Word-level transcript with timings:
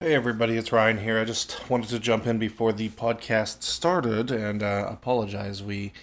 Hey 0.00 0.14
everybody, 0.14 0.58
it's 0.58 0.72
Ryan 0.72 0.98
here. 0.98 1.18
I 1.18 1.24
just 1.24 1.70
wanted 1.70 1.88
to 1.88 1.98
jump 1.98 2.26
in 2.26 2.38
before 2.38 2.70
the 2.70 2.90
podcast 2.90 3.62
started 3.62 4.30
and 4.30 4.62
uh, 4.62 4.88
apologize. 4.90 5.62
We 5.62 5.94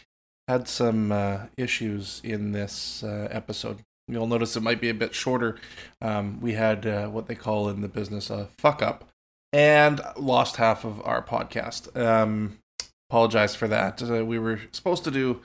had 0.47 0.67
some 0.67 1.11
uh, 1.11 1.41
issues 1.57 2.19
in 2.23 2.53
this 2.53 3.03
uh, 3.03 3.27
episode. 3.29 3.81
You'll 4.07 4.25
notice 4.25 4.55
it 4.55 4.63
might 4.63 4.81
be 4.81 4.89
a 4.89 4.95
bit 4.95 5.13
shorter. 5.13 5.59
Um, 6.01 6.41
we 6.41 6.53
had 6.53 6.87
uh, 6.87 7.09
what 7.09 7.27
they 7.27 7.35
call 7.35 7.69
in 7.69 7.81
the 7.81 7.87
business 7.87 8.31
a 8.31 8.47
fuck 8.57 8.81
up 8.81 9.07
and 9.53 10.01
lost 10.17 10.55
half 10.55 10.83
of 10.83 10.99
our 11.05 11.21
podcast. 11.21 11.95
Um, 11.95 12.57
apologize 13.11 13.53
for 13.55 13.67
that. 13.67 14.01
Uh, 14.01 14.25
we 14.25 14.39
were 14.39 14.61
supposed 14.71 15.03
to 15.03 15.11
do 15.11 15.41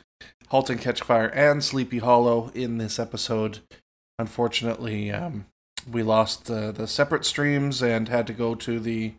Halt 0.47 0.71
and 0.71 0.81
Catch 0.81 1.03
Fire 1.03 1.29
and 1.29 1.63
Sleepy 1.63 1.99
Hollow 1.99 2.51
in 2.55 2.79
this 2.79 2.99
episode. 2.99 3.59
Unfortunately, 4.19 5.13
um, 5.13 5.45
we 5.91 6.03
lost 6.03 6.51
uh, 6.51 6.73
the 6.73 6.87
separate 6.87 7.25
streams 7.25 7.83
and 7.83 8.09
had 8.09 8.27
to 8.27 8.33
go 8.33 8.55
to 8.55 8.79
the 8.79 9.15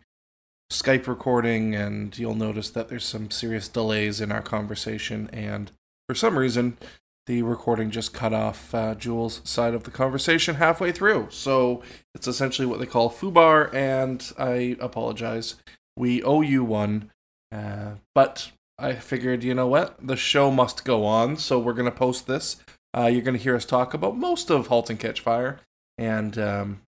Skype 0.70 1.08
recording, 1.08 1.74
and 1.74 2.16
you'll 2.16 2.34
notice 2.34 2.70
that 2.70 2.88
there's 2.88 3.04
some 3.04 3.30
serious 3.30 3.68
delays 3.68 4.20
in 4.20 4.30
our 4.30 4.42
conversation. 4.42 5.28
And 5.32 5.72
for 6.08 6.14
some 6.14 6.38
reason, 6.38 6.78
the 7.26 7.42
recording 7.42 7.90
just 7.90 8.14
cut 8.14 8.32
off 8.32 8.72
uh, 8.74 8.94
Jules' 8.94 9.40
side 9.44 9.74
of 9.74 9.82
the 9.82 9.90
conversation 9.90 10.56
halfway 10.56 10.92
through. 10.92 11.28
So 11.30 11.82
it's 12.14 12.28
essentially 12.28 12.66
what 12.66 12.78
they 12.78 12.86
call 12.86 13.10
FUBAR, 13.10 13.74
and 13.74 14.32
I 14.38 14.76
apologize. 14.80 15.56
We 15.96 16.22
owe 16.22 16.40
you 16.40 16.62
one, 16.62 17.10
uh, 17.50 17.94
but 18.14 18.52
I 18.78 18.94
figured, 18.94 19.42
you 19.42 19.54
know 19.54 19.66
what? 19.66 19.96
The 20.00 20.16
show 20.16 20.52
must 20.52 20.84
go 20.84 21.04
on, 21.04 21.36
so 21.36 21.58
we're 21.58 21.72
going 21.72 21.90
to 21.90 21.96
post 21.96 22.28
this. 22.28 22.56
Uh, 22.96 23.06
you're 23.06 23.22
going 23.22 23.36
to 23.36 23.42
hear 23.42 23.56
us 23.56 23.64
talk 23.64 23.92
about 23.92 24.16
most 24.16 24.50
of 24.50 24.68
Halt 24.68 24.88
and 24.88 24.98
Catch 24.98 25.20
Fire 25.20 25.60
and 26.00 26.38
um, 26.38 26.80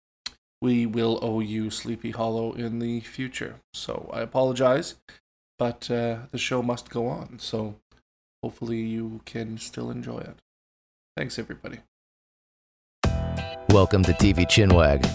we 0.62 0.86
will 0.86 1.18
owe 1.20 1.40
you 1.40 1.70
Sleepy 1.70 2.12
Hollow 2.12 2.54
in 2.54 2.78
the 2.78 3.00
future. 3.00 3.56
So 3.74 4.10
I 4.12 4.22
apologize, 4.22 4.96
but 5.58 5.90
uh, 5.90 6.20
the 6.30 6.38
show 6.38 6.62
must 6.62 6.88
go 6.88 7.06
on. 7.08 7.38
So 7.38 7.74
hopefully 8.42 8.80
you 8.80 9.20
can 9.26 9.58
still 9.58 9.90
enjoy 9.90 10.18
it. 10.18 10.36
Thanks, 11.14 11.38
everybody. 11.38 11.80
Welcome 13.68 14.02
to 14.04 14.12
TV 14.12 14.46
Chinwag, 14.46 15.06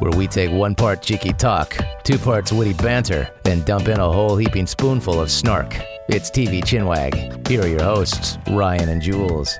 where 0.00 0.12
we 0.12 0.26
take 0.26 0.50
one 0.50 0.74
part 0.74 1.00
cheeky 1.00 1.32
talk, 1.32 1.76
two 2.02 2.18
parts 2.18 2.52
witty 2.52 2.74
banter, 2.74 3.30
and 3.44 3.64
dump 3.64 3.86
in 3.86 4.00
a 4.00 4.12
whole 4.12 4.36
heaping 4.36 4.66
spoonful 4.66 5.20
of 5.20 5.30
snark. 5.30 5.76
It's 6.08 6.28
TV 6.28 6.60
Chinwag. 6.60 7.46
Here 7.46 7.62
are 7.62 7.68
your 7.68 7.82
hosts, 7.82 8.36
Ryan 8.50 8.88
and 8.88 9.00
Jules. 9.00 9.56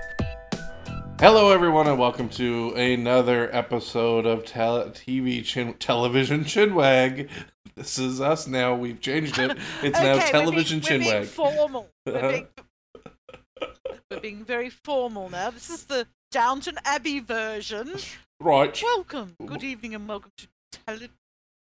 Hello, 1.21 1.51
everyone, 1.53 1.87
and 1.87 1.99
welcome 1.99 2.29
to 2.31 2.71
another 2.75 3.49
episode 3.55 4.27
of 4.27 4.45
tel- 4.45 4.91
TV 4.91 5.45
chin- 5.45 5.75
television 5.75 6.45
chinwag. 6.45 7.29
This 7.77 7.99
is 7.99 8.21
us 8.21 8.47
now. 8.47 8.75
We've 8.75 9.01
changed 9.01 9.39
it. 9.39 9.57
It's 9.83 9.99
now 9.99 10.19
television 10.19 10.81
we're 10.81 10.99
being, 10.99 11.01
We're 11.05 11.13
being 11.13 11.23
chinwag. 11.23 11.27
formal. 11.27 11.89
We're 12.07 12.31
being, 12.31 12.47
we're 14.11 14.21
being 14.21 14.45
very 14.45 14.71
formal 14.71 15.31
now. 15.31 15.51
This 15.51 15.71
is 15.71 15.85
the 15.85 16.07
Downton 16.31 16.77
Abbey 16.85 17.21
version. 17.21 17.95
Right. 18.41 18.79
Welcome. 18.83 19.35
Good 19.45 19.65
evening 19.65 19.95
and 19.95 20.07
welcome 20.07 20.33
to 20.37 20.47
tele- 20.87 21.09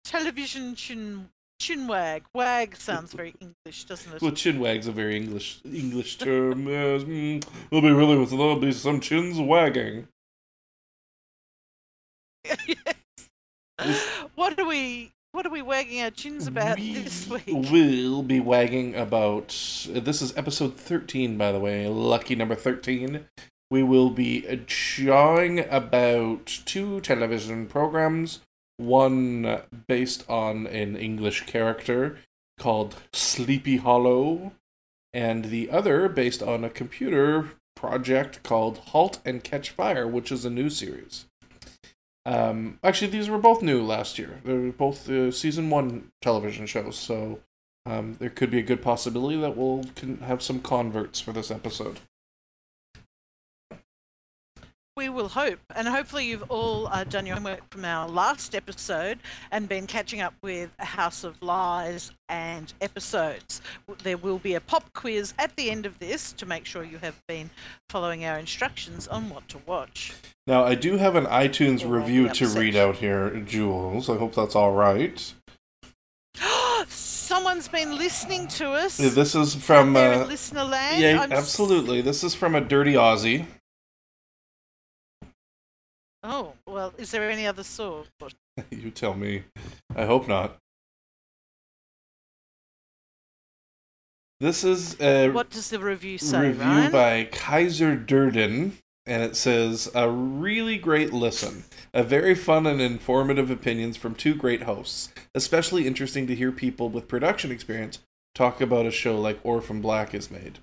television 0.05 0.75
chin 0.75 1.29
chinwag. 1.61 2.23
Wag 2.35 2.71
Wag 2.71 2.77
sounds 2.77 3.13
very 3.13 3.35
English, 3.41 3.85
doesn't 3.85 4.15
it? 4.15 4.23
Well, 4.23 4.33
chinwag's 4.33 4.89
a 4.89 4.93
very 4.93 5.17
English 5.17 5.61
English 5.65 6.19
term. 6.19 6.67
yes, 6.67 7.03
mm, 7.03 7.45
there'll 7.71 7.83
be 7.83 7.93
really 7.93 8.19
with 8.19 8.31
there'll 8.31 8.59
be 8.59 8.73
some 8.73 8.99
chins 9.01 9.39
wagging. 9.39 10.09
what 14.35 14.59
are 14.59 14.65
we? 14.65 15.13
What 15.33 15.47
are 15.47 15.51
we 15.51 15.63
wagging 15.63 16.03
our 16.03 16.11
chins 16.11 16.49
about 16.49 16.79
we 16.79 16.95
this 16.95 17.29
week? 17.29 17.47
We 17.47 18.09
will 18.09 18.23
be 18.23 18.41
wagging 18.41 18.97
about. 18.97 19.49
This 19.89 20.23
is 20.23 20.37
episode 20.37 20.75
thirteen, 20.77 21.37
by 21.37 21.53
the 21.53 21.61
way. 21.61 21.87
Lucky 21.87 22.35
number 22.35 22.57
thirteen. 22.57 23.27
We 23.71 23.85
will 23.85 24.11
be 24.11 24.63
jawing 24.67 25.61
about 25.71 26.47
two 26.65 27.01
television 27.03 27.67
programs. 27.67 28.41
One 28.81 29.61
based 29.87 30.25
on 30.29 30.67
an 30.67 30.97
English 30.97 31.45
character 31.45 32.19
called 32.59 32.97
Sleepy 33.13 33.77
Hollow, 33.77 34.53
and 35.13 35.47
the 35.47 35.71
other 35.71 36.09
based 36.09 36.43
on 36.43 36.65
a 36.65 36.71
computer 36.71 37.51
project 37.77 38.43
called 38.43 38.79
Halt 38.79 39.21
and 39.25 39.45
Catch 39.45 39.71
Fire, 39.71 40.09
which 40.09 40.33
is 40.33 40.47
a 40.47 40.51
new 40.51 40.71
series. 40.71 41.27
Um, 42.25 42.79
actually, 42.83 43.11
these 43.11 43.29
were 43.29 43.39
both 43.39 43.63
new 43.63 43.83
last 43.83 44.19
year. 44.19 44.41
They 44.45 44.55
were 44.55 44.73
both 44.73 45.11
uh, 45.11 45.31
season 45.31 45.69
one 45.69 46.11
television 46.23 46.65
shows, 46.65 46.97
so 46.97 47.41
um, 47.85 48.17
there 48.19 48.31
could 48.31 48.51
be 48.51 48.61
a 48.61 48.63
good 48.63 48.81
possibility 48.81 49.39
that 49.41 49.59
we'll 49.59 49.85
have 50.23 50.41
some 50.41 50.61
converts 50.61 51.21
for 51.21 51.33
this 51.33 51.51
episode. 51.51 52.01
We 55.01 55.09
will 55.09 55.29
hope, 55.29 55.61
and 55.75 55.89
hopefully 55.89 56.27
you've 56.27 56.51
all 56.51 56.87
uh, 56.89 57.05
done 57.05 57.25
your 57.25 57.37
homework 57.37 57.63
from 57.71 57.87
our 57.87 58.07
last 58.07 58.55
episode 58.55 59.19
and 59.51 59.67
been 59.67 59.87
catching 59.87 60.21
up 60.21 60.35
with 60.43 60.69
House 60.79 61.25
of 61.25 61.41
Lies 61.41 62.13
and 62.29 62.71
episodes. 62.83 63.63
There 64.03 64.19
will 64.19 64.37
be 64.37 64.57
a 64.57 64.61
pop 64.61 64.93
quiz 64.93 65.33
at 65.39 65.57
the 65.57 65.71
end 65.71 65.87
of 65.87 65.99
this 66.01 66.35
to 66.35 66.45
make 66.45 66.67
sure 66.67 66.85
you 66.85 66.99
have 66.99 67.19
been 67.27 67.49
following 67.89 68.27
our 68.27 68.39
instructions 68.39 69.09
on 69.09 69.31
what 69.31 69.49
to 69.49 69.59
watch. 69.65 70.13
Now, 70.47 70.65
I 70.65 70.75
do 70.75 70.99
have 70.99 71.17
an 71.17 71.25
iTunes 71.25 71.81
Well, 71.81 71.93
review 71.93 72.29
to 72.29 72.49
read 72.49 72.77
out 72.77 72.97
here, 72.97 73.31
Jules. 73.41 74.11
I 74.11 74.19
hope 74.19 74.35
that's 74.35 74.55
all 74.55 74.73
right. 74.73 75.33
Someone's 76.89 77.69
been 77.69 77.97
listening 77.97 78.49
to 78.49 78.73
us. 78.73 78.99
This 78.99 79.35
is 79.35 79.55
from 79.55 79.97
uh, 79.97 80.27
listener 80.27 80.65
land. 80.65 81.01
yeah, 81.01 81.23
I'm 81.23 81.33
absolutely. 81.33 82.03
This 82.03 82.23
is 82.23 82.35
from 82.35 82.55
a 82.55 82.61
dirty 82.61 82.93
Aussie. 82.93 83.47
Oh 86.23 86.55
well, 86.67 86.93
is 86.99 87.11
there 87.11 87.31
any 87.31 87.47
other 87.47 87.63
source? 87.63 88.09
you 88.71 88.91
tell 88.91 89.15
me. 89.15 89.45
I 89.97 90.05
hope 90.05 90.29
not. 90.29 90.57
This 94.41 94.65
is 94.65 94.99
a 95.01 95.31
What 95.31 95.51
does 95.51 95.71
the 95.71 95.79
review 95.79 96.19
say, 96.19 96.49
review 96.49 96.63
Ryan? 96.63 96.93
by 96.93 97.29
Kaiser 97.31 97.95
Durden, 97.95 98.79
and 99.05 99.23
it 99.23 99.37
says 99.37 99.91
a 99.95 100.11
really 100.11 100.79
great 100.79 101.13
listen. 101.13 101.65
A 101.93 102.03
very 102.03 102.35
fun 102.35 102.67
and 102.67 102.81
informative 102.81 103.51
opinions 103.51 103.97
from 103.97 104.15
two 104.15 104.35
great 104.35 104.63
hosts. 104.63 105.13
Especially 105.35 105.87
interesting 105.87 106.27
to 106.27 106.35
hear 106.35 106.53
people 106.53 106.89
with 106.89 107.09
production 107.09 107.51
experience 107.51 107.99
talk 108.35 108.61
about 108.61 108.87
a 108.87 108.91
show 108.91 109.21
like 109.21 109.39
Orphan 109.43 109.81
Black 109.81 110.15
is 110.15 110.31
made. 110.31 110.61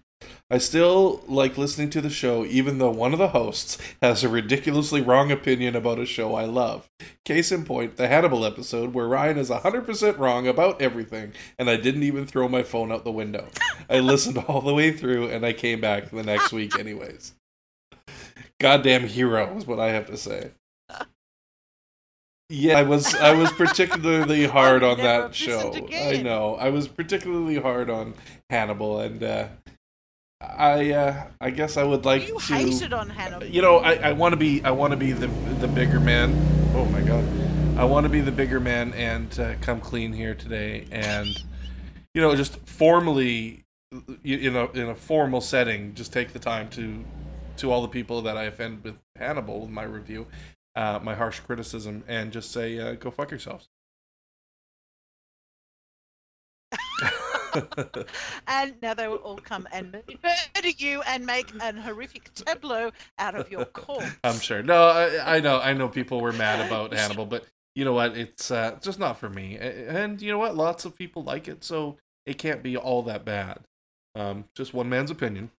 I 0.49 0.59
still 0.59 1.21
like 1.27 1.57
listening 1.57 1.89
to 1.89 1.99
the 1.99 2.09
show, 2.09 2.45
even 2.45 2.77
though 2.77 2.89
one 2.89 3.11
of 3.11 3.19
the 3.19 3.29
hosts 3.29 3.77
has 4.01 4.23
a 4.23 4.29
ridiculously 4.29 5.01
wrong 5.01 5.29
opinion 5.29 5.75
about 5.75 5.99
a 5.99 6.05
show 6.05 6.35
I 6.35 6.45
love. 6.45 6.89
Case 7.25 7.51
in 7.51 7.65
point, 7.65 7.97
the 7.97 8.07
Hannibal 8.07 8.45
episode, 8.45 8.93
where 8.93 9.09
Ryan 9.09 9.37
is 9.37 9.49
100% 9.49 10.17
wrong 10.17 10.47
about 10.47 10.81
everything, 10.81 11.33
and 11.59 11.69
I 11.69 11.75
didn't 11.75 12.03
even 12.03 12.25
throw 12.25 12.47
my 12.47 12.63
phone 12.63 12.93
out 12.93 13.03
the 13.03 13.11
window. 13.11 13.49
I 13.89 13.99
listened 13.99 14.37
all 14.37 14.61
the 14.61 14.73
way 14.73 14.91
through, 14.91 15.27
and 15.27 15.45
I 15.45 15.51
came 15.51 15.81
back 15.81 16.11
the 16.11 16.23
next 16.23 16.53
week, 16.53 16.79
anyways. 16.79 17.35
Goddamn 18.61 19.07
hero 19.07 19.57
is 19.57 19.67
what 19.67 19.81
I 19.81 19.89
have 19.89 20.07
to 20.07 20.17
say. 20.17 20.51
Yeah, 22.49 22.79
I 22.79 22.83
was 22.83 23.13
I 23.13 23.33
was 23.33 23.51
particularly 23.51 24.45
hard 24.47 24.81
on 24.81 24.99
that 24.99 25.35
show. 25.35 25.73
I 25.93 26.21
know. 26.21 26.55
I 26.55 26.69
was 26.69 26.87
particularly 26.87 27.59
hard 27.59 27.89
on 27.89 28.13
Hannibal, 28.49 29.01
and 29.01 29.21
uh, 29.21 29.47
I 30.39 30.91
uh, 30.91 31.27
I 31.41 31.49
guess 31.49 31.77
I 31.77 31.83
would 31.83 32.05
like 32.05 32.27
you 32.27 32.39
to. 32.39 32.53
hated 32.53 32.93
on 32.93 33.09
Hannibal. 33.09 33.47
You 33.47 33.61
know, 33.61 33.77
I, 33.77 33.93
I 33.95 34.11
want 34.13 34.33
to 34.33 34.37
be 34.37 34.63
I 34.63 34.71
want 34.71 34.91
to 34.91 34.97
be 34.97 35.11
the 35.11 35.27
the 35.59 35.67
bigger 35.67 35.99
man. 35.99 36.33
Oh 36.75 36.85
my 36.85 37.01
god, 37.01 37.23
I 37.77 37.85
want 37.85 38.03
to 38.03 38.09
be 38.09 38.21
the 38.21 38.31
bigger 38.31 38.59
man 38.59 38.93
and 38.93 39.39
uh, 39.39 39.55
come 39.61 39.81
clean 39.81 40.13
here 40.13 40.35
today, 40.35 40.85
and 40.91 41.27
you 42.13 42.21
know, 42.21 42.35
just 42.35 42.57
formally, 42.67 43.65
you, 44.23 44.37
you 44.37 44.51
know, 44.51 44.69
in 44.73 44.89
a 44.89 44.95
formal 44.95 45.41
setting, 45.41 45.95
just 45.95 46.13
take 46.13 46.33
the 46.33 46.39
time 46.39 46.69
to 46.69 47.03
to 47.57 47.71
all 47.71 47.81
the 47.81 47.87
people 47.87 48.21
that 48.21 48.37
I 48.37 48.43
offended 48.43 48.83
with 48.83 49.01
Hannibal 49.15 49.65
in 49.65 49.73
my 49.73 49.83
review, 49.83 50.27
uh, 50.75 50.99
my 51.01 51.15
harsh 51.15 51.39
criticism, 51.39 52.03
and 52.07 52.31
just 52.31 52.51
say, 52.51 52.77
uh, 52.79 52.93
go 52.93 53.09
fuck 53.09 53.31
yourselves. 53.31 53.69
and 58.47 58.75
now 58.81 58.93
they 58.93 59.07
will 59.07 59.17
all 59.17 59.37
come 59.37 59.67
and 59.71 59.91
murder 59.91 60.69
you 60.77 61.01
and 61.03 61.25
make 61.25 61.51
an 61.61 61.77
horrific 61.77 62.33
tableau 62.33 62.91
out 63.19 63.35
of 63.35 63.51
your 63.51 63.65
corpse. 63.65 64.15
I'm 64.23 64.39
sure. 64.39 64.63
No, 64.63 64.87
I, 64.87 65.37
I 65.37 65.39
know. 65.39 65.59
I 65.59 65.73
know 65.73 65.87
people 65.89 66.21
were 66.21 66.33
mad 66.33 66.65
about 66.65 66.93
Hannibal, 66.93 67.25
but 67.25 67.45
you 67.75 67.85
know 67.85 67.93
what? 67.93 68.17
It's 68.17 68.51
uh, 68.51 68.77
just 68.81 68.99
not 68.99 69.19
for 69.19 69.29
me. 69.29 69.57
And 69.57 70.21
you 70.21 70.31
know 70.31 70.39
what? 70.39 70.55
Lots 70.55 70.85
of 70.85 70.95
people 70.95 71.23
like 71.23 71.47
it, 71.47 71.63
so 71.63 71.97
it 72.25 72.37
can't 72.37 72.63
be 72.63 72.77
all 72.77 73.03
that 73.03 73.25
bad. 73.25 73.59
Um, 74.15 74.45
just 74.55 74.73
one 74.73 74.89
man's 74.89 75.11
opinion. 75.11 75.51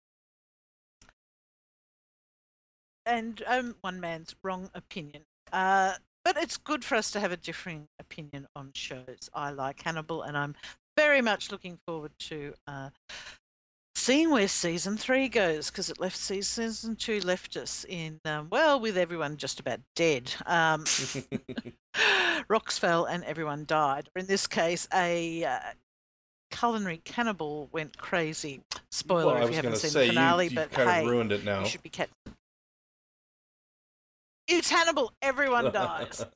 and 3.09 3.41
um, 3.47 3.75
one 3.81 3.99
man's 3.99 4.35
wrong 4.43 4.69
opinion. 4.73 5.23
Uh, 5.51 5.93
but 6.23 6.37
it's 6.37 6.57
good 6.57 6.85
for 6.85 6.95
us 6.95 7.11
to 7.11 7.19
have 7.19 7.31
a 7.31 7.37
differing 7.37 7.87
opinion 7.99 8.47
on 8.55 8.69
shows. 8.73 9.29
I 9.33 9.49
like 9.49 9.81
Hannibal, 9.81 10.21
and 10.21 10.37
I'm 10.37 10.55
very 10.99 11.21
much 11.21 11.49
looking 11.49 11.79
forward 11.87 12.11
to 12.19 12.53
uh, 12.67 12.89
seeing 13.95 14.31
where 14.31 14.49
season 14.49 14.97
three 14.97 15.29
goes 15.29 15.71
because 15.71 15.89
it 15.89 15.97
left 15.97 16.17
season 16.17 16.93
two 16.97 17.21
left 17.21 17.55
us 17.55 17.85
in 17.87 18.19
um, 18.25 18.47
well 18.51 18.81
with 18.81 18.97
everyone 18.97 19.37
just 19.37 19.61
about 19.61 19.79
dead. 19.95 20.33
Um, 20.45 20.83
rocks 22.49 22.77
fell 22.77 23.05
and 23.05 23.23
everyone 23.23 23.63
died. 23.65 24.09
Or 24.13 24.19
in 24.19 24.25
this 24.25 24.45
case, 24.45 24.89
a 24.93 25.45
uh, 25.45 25.59
culinary 26.51 27.01
cannibal 27.05 27.69
went 27.71 27.97
crazy. 27.97 28.59
Spoiler 28.91 29.35
well, 29.35 29.43
if 29.43 29.51
you 29.51 29.55
haven't 29.55 29.77
seen 29.77 29.91
say, 29.91 30.07
the 30.07 30.13
finale, 30.13 30.47
you, 30.47 30.55
but 30.55 30.73
hey, 30.73 31.05
ruined 31.05 31.31
it 31.31 31.45
now. 31.45 31.61
you 31.61 31.65
should 31.65 31.83
be 31.83 31.89
kept. 31.89 32.11
It's 34.49 34.69
Hannibal. 34.69 35.13
Everyone 35.21 35.71
dies. 35.71 36.25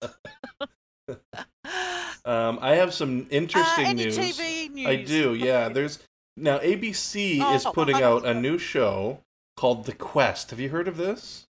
um, 2.25 2.59
I 2.61 2.75
have 2.75 2.93
some 2.93 3.27
interesting 3.29 3.85
uh, 3.85 3.89
any 3.89 4.05
news. 4.05 4.17
TV 4.17 4.69
news. 4.71 4.87
I 4.87 4.95
do, 4.97 5.33
yeah. 5.35 5.69
There's 5.73 5.99
now 6.37 6.59
ABC 6.59 7.39
Oh, 7.41 7.55
is 7.55 7.65
putting 7.65 7.97
I- 7.97 8.03
out 8.03 8.25
a 8.25 8.33
new 8.33 8.57
show 8.57 9.19
called 9.57 9.85
The 9.85 9.93
Quest. 9.93 10.49
Have 10.51 10.59
you 10.59 10.69
heard 10.69 10.87
of 10.87 10.97
this? 10.97 11.45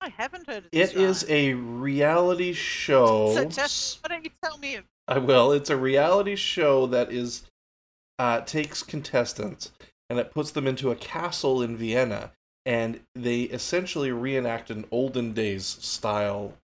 I 0.00 0.08
haven't 0.10 0.46
heard 0.46 0.58
of 0.58 0.68
It 0.72 0.92
this. 0.94 1.22
is 1.22 1.26
a 1.28 1.54
reality 1.54 2.52
show. 2.52 3.32
So 3.34 3.48
tell, 3.48 3.68
why 4.02 4.08
don't 4.14 4.24
you 4.24 4.30
tell 4.42 4.58
me? 4.58 4.78
I 5.08 5.18
will. 5.18 5.52
It's 5.52 5.70
a 5.70 5.76
reality 5.76 6.36
show 6.36 6.86
that 6.86 7.10
is 7.12 7.44
uh, 8.18 8.40
takes 8.42 8.82
contestants 8.82 9.72
and 10.08 10.18
it 10.18 10.30
puts 10.32 10.50
them 10.52 10.66
into 10.66 10.90
a 10.90 10.96
castle 10.96 11.62
in 11.62 11.76
Vienna, 11.76 12.30
and 12.64 13.00
they 13.16 13.42
essentially 13.42 14.12
reenact 14.12 14.70
an 14.70 14.84
olden 14.92 15.32
days 15.32 15.66
style 15.66 16.54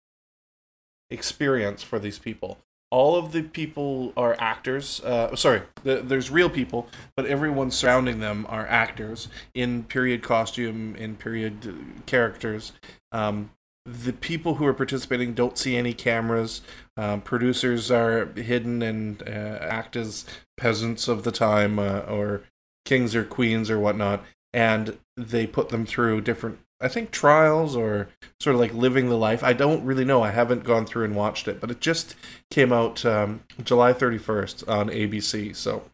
experience 1.12 1.82
for 1.82 1.99
these 1.99 2.19
people. 2.19 2.59
All 2.91 3.17
of 3.17 3.32
the 3.32 3.43
people 3.43 4.12
are 4.17 4.37
actors. 4.38 5.00
Uh, 5.03 5.35
sorry, 5.35 5.62
the, 5.82 6.03
there's 6.03 6.31
real 6.31 6.50
people, 6.50 6.88
but 7.17 7.25
everyone 7.25 7.70
surrounding 7.70 8.20
them 8.20 8.44
are 8.49 8.67
actors 8.67 9.29
in 9.55 9.85
period 9.85 10.23
costume, 10.23 10.94
in 10.97 11.17
period 11.17 11.75
characters. 12.05 12.73
Um, 13.11 13.50
the 13.85 14.12
people 14.12 14.56
who 14.56 14.67
are 14.67 14.75
participating 14.75 15.35
don't 15.35 15.59
see 15.59 15.76
any 15.76 15.93
cameras. 15.93 16.61
Um, 16.97 17.20
producers 17.20 17.91
are 17.91 18.26
hidden 18.26 18.82
and 18.82 19.23
uh, 19.23 19.58
act 19.61 19.97
as 19.97 20.25
peasants 20.56 21.08
of 21.08 21.25
the 21.25 21.32
time 21.32 21.79
uh, 21.79 22.00
or 22.00 22.43
kings 22.85 23.15
or 23.17 23.25
queens 23.25 23.70
or 23.70 23.81
whatnot. 23.81 24.25
And 24.53 24.99
they 25.17 25.47
put 25.47 25.70
them 25.70 25.87
through 25.87 26.20
different, 26.20 26.58
I 26.82 26.88
think, 26.88 27.11
trials 27.11 27.76
or 27.76 28.08
sort 28.40 28.55
of 28.55 28.61
like 28.61 28.75
living 28.75 29.08
the 29.08 29.17
life. 29.17 29.43
I 29.44 29.52
don't 29.52 29.84
really 29.84 30.05
know. 30.05 30.23
I 30.23 30.31
haven't 30.31 30.64
gone 30.64 30.84
through 30.84 31.05
and 31.05 31.14
watched 31.14 31.46
it, 31.49 31.61
but 31.61 31.70
it 31.70 31.81
just 31.81 32.17
came 32.50 32.73
out 32.73 33.05
um, 33.06 33.43
July 33.62 33.93
31st 33.93 34.69
on 34.69 34.88
ABC. 34.88 35.55
So 35.55 35.84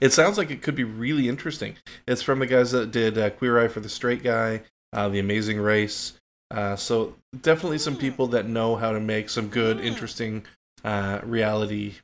it 0.00 0.12
sounds 0.12 0.38
like 0.38 0.50
it 0.50 0.62
could 0.62 0.74
be 0.74 0.84
really 0.84 1.28
interesting. 1.28 1.76
It's 2.06 2.22
from 2.22 2.38
the 2.38 2.46
guys 2.46 2.72
that 2.72 2.90
did 2.90 3.18
uh, 3.18 3.30
Queer 3.30 3.58
Eye 3.62 3.68
for 3.68 3.80
the 3.80 3.88
Straight 3.88 4.22
Guy, 4.22 4.62
uh, 4.92 5.08
The 5.08 5.18
Amazing 5.18 5.60
Race. 5.60 6.14
Uh, 6.50 6.76
so 6.76 7.14
definitely 7.40 7.78
some 7.78 7.94
Hmm. 7.94 8.00
people 8.00 8.26
that 8.28 8.46
know 8.46 8.76
how 8.76 8.92
to 8.92 9.00
make 9.00 9.30
some 9.30 9.48
good, 9.48 9.78
Hmm. 9.78 9.84
interesting 9.84 10.44
uh, 10.84 11.20
reality, 11.22 11.94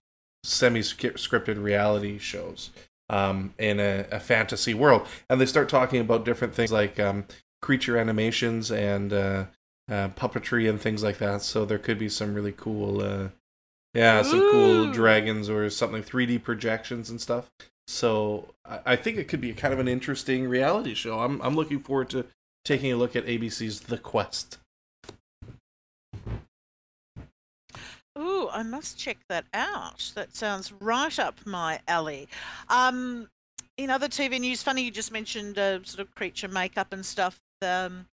semi-scripted 0.44 1.62
reality 1.62 2.18
shows 2.18 2.70
um, 3.10 3.54
in 3.58 3.80
a, 3.80 4.06
a 4.12 4.20
fantasy 4.20 4.74
world, 4.74 5.06
and 5.28 5.40
they 5.40 5.46
start 5.46 5.68
talking 5.68 6.00
about 6.00 6.24
different 6.24 6.54
things 6.54 6.70
like 6.70 7.00
um, 7.00 7.24
creature 7.60 7.98
animations 7.98 8.70
and 8.70 9.12
uh, 9.12 9.44
uh, 9.90 10.08
puppetry 10.10 10.68
and 10.68 10.80
things 10.80 11.02
like 11.02 11.18
that. 11.18 11.42
So 11.42 11.64
there 11.64 11.78
could 11.78 11.98
be 11.98 12.08
some 12.08 12.34
really 12.34 12.52
cool, 12.52 13.00
uh, 13.00 13.28
yeah, 13.94 14.22
some 14.22 14.40
cool 14.50 14.92
dragons 14.92 15.48
or 15.48 15.68
something 15.70 16.02
3D 16.02 16.42
projections 16.42 17.10
and 17.10 17.20
stuff. 17.20 17.50
So 17.86 18.54
I, 18.64 18.80
I 18.86 18.96
think 18.96 19.16
it 19.16 19.28
could 19.28 19.40
be 19.40 19.52
kind 19.54 19.72
of 19.72 19.80
an 19.80 19.88
interesting 19.88 20.48
reality 20.48 20.94
show. 20.94 21.20
I'm 21.20 21.40
I'm 21.40 21.56
looking 21.56 21.80
forward 21.80 22.10
to 22.10 22.26
taking 22.64 22.92
a 22.92 22.96
look 22.96 23.16
at 23.16 23.24
ABC's 23.24 23.80
The 23.80 23.98
Quest. 23.98 24.58
Ooh, 28.18 28.48
I 28.50 28.62
must 28.62 28.98
check 28.98 29.18
that 29.28 29.46
out. 29.54 30.12
That 30.14 30.34
sounds 30.34 30.72
right 30.72 31.18
up 31.18 31.38
my 31.46 31.80
alley. 31.86 32.28
Um, 32.68 33.28
in 33.76 33.90
other 33.90 34.08
TV 34.08 34.40
news, 34.40 34.62
funny 34.62 34.82
you 34.82 34.90
just 34.90 35.12
mentioned 35.12 35.56
uh, 35.56 35.82
sort 35.84 36.00
of 36.00 36.14
creature 36.14 36.48
makeup 36.48 36.92
and 36.92 37.06
stuff. 37.06 37.40
Um, 37.62 38.06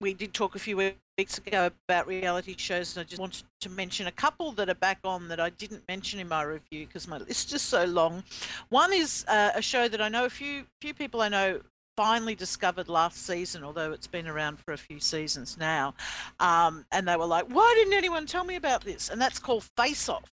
we 0.00 0.14
did 0.14 0.32
talk 0.32 0.54
a 0.54 0.58
few 0.58 0.76
weeks 0.76 1.38
ago 1.38 1.70
about 1.88 2.06
reality 2.06 2.54
shows, 2.56 2.96
and 2.96 3.04
I 3.04 3.08
just 3.08 3.20
wanted 3.20 3.44
to 3.60 3.68
mention 3.70 4.06
a 4.06 4.12
couple 4.12 4.52
that 4.52 4.68
are 4.68 4.74
back 4.74 5.00
on 5.04 5.28
that 5.28 5.40
I 5.40 5.50
didn't 5.50 5.82
mention 5.88 6.20
in 6.20 6.28
my 6.28 6.42
review 6.42 6.86
because 6.86 7.08
my 7.08 7.18
list 7.18 7.52
is 7.52 7.62
so 7.62 7.84
long. 7.84 8.22
One 8.68 8.92
is 8.92 9.24
uh, 9.28 9.50
a 9.54 9.62
show 9.62 9.88
that 9.88 10.00
I 10.00 10.08
know 10.08 10.24
a 10.24 10.30
few 10.30 10.64
few 10.80 10.94
people 10.94 11.20
I 11.20 11.28
know 11.28 11.60
finally 11.96 12.36
discovered 12.36 12.88
last 12.88 13.26
season, 13.26 13.64
although 13.64 13.90
it's 13.90 14.06
been 14.06 14.28
around 14.28 14.60
for 14.60 14.72
a 14.72 14.78
few 14.78 15.00
seasons 15.00 15.56
now. 15.58 15.94
Um, 16.38 16.86
and 16.92 17.08
they 17.08 17.16
were 17.16 17.26
like, 17.26 17.46
"Why 17.46 17.74
didn't 17.76 17.94
anyone 17.94 18.26
tell 18.26 18.44
me 18.44 18.54
about 18.54 18.84
this?" 18.84 19.10
And 19.10 19.20
that's 19.20 19.40
called 19.40 19.64
Face 19.76 20.08
Off, 20.08 20.30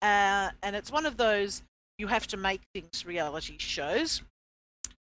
uh, 0.00 0.50
and 0.62 0.76
it's 0.76 0.92
one 0.92 1.06
of 1.06 1.16
those 1.16 1.62
you 1.98 2.06
have 2.06 2.28
to 2.28 2.36
make 2.36 2.60
things 2.72 3.04
reality 3.04 3.56
shows. 3.58 4.22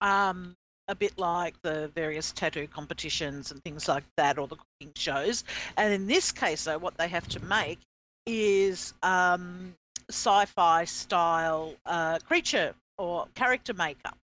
Um, 0.01 0.55
a 0.89 0.95
bit 0.95 1.17
like 1.17 1.53
the 1.61 1.89
various 1.95 2.31
tattoo 2.33 2.67
competitions 2.67 3.51
and 3.51 3.63
things 3.63 3.87
like 3.87 4.03
that, 4.17 4.37
or 4.37 4.47
the 4.47 4.57
cooking 4.57 4.91
shows. 4.95 5.45
And 5.77 5.93
in 5.93 6.07
this 6.07 6.31
case, 6.31 6.65
though, 6.65 6.79
what 6.79 6.97
they 6.97 7.07
have 7.07 7.27
to 7.29 7.39
make 7.45 7.79
is 8.25 8.93
um, 9.03 9.73
sci-fi 10.09 10.83
style 10.85 11.75
uh, 11.85 12.19
creature 12.19 12.73
or 12.97 13.27
character 13.35 13.73
makeup. 13.73 14.17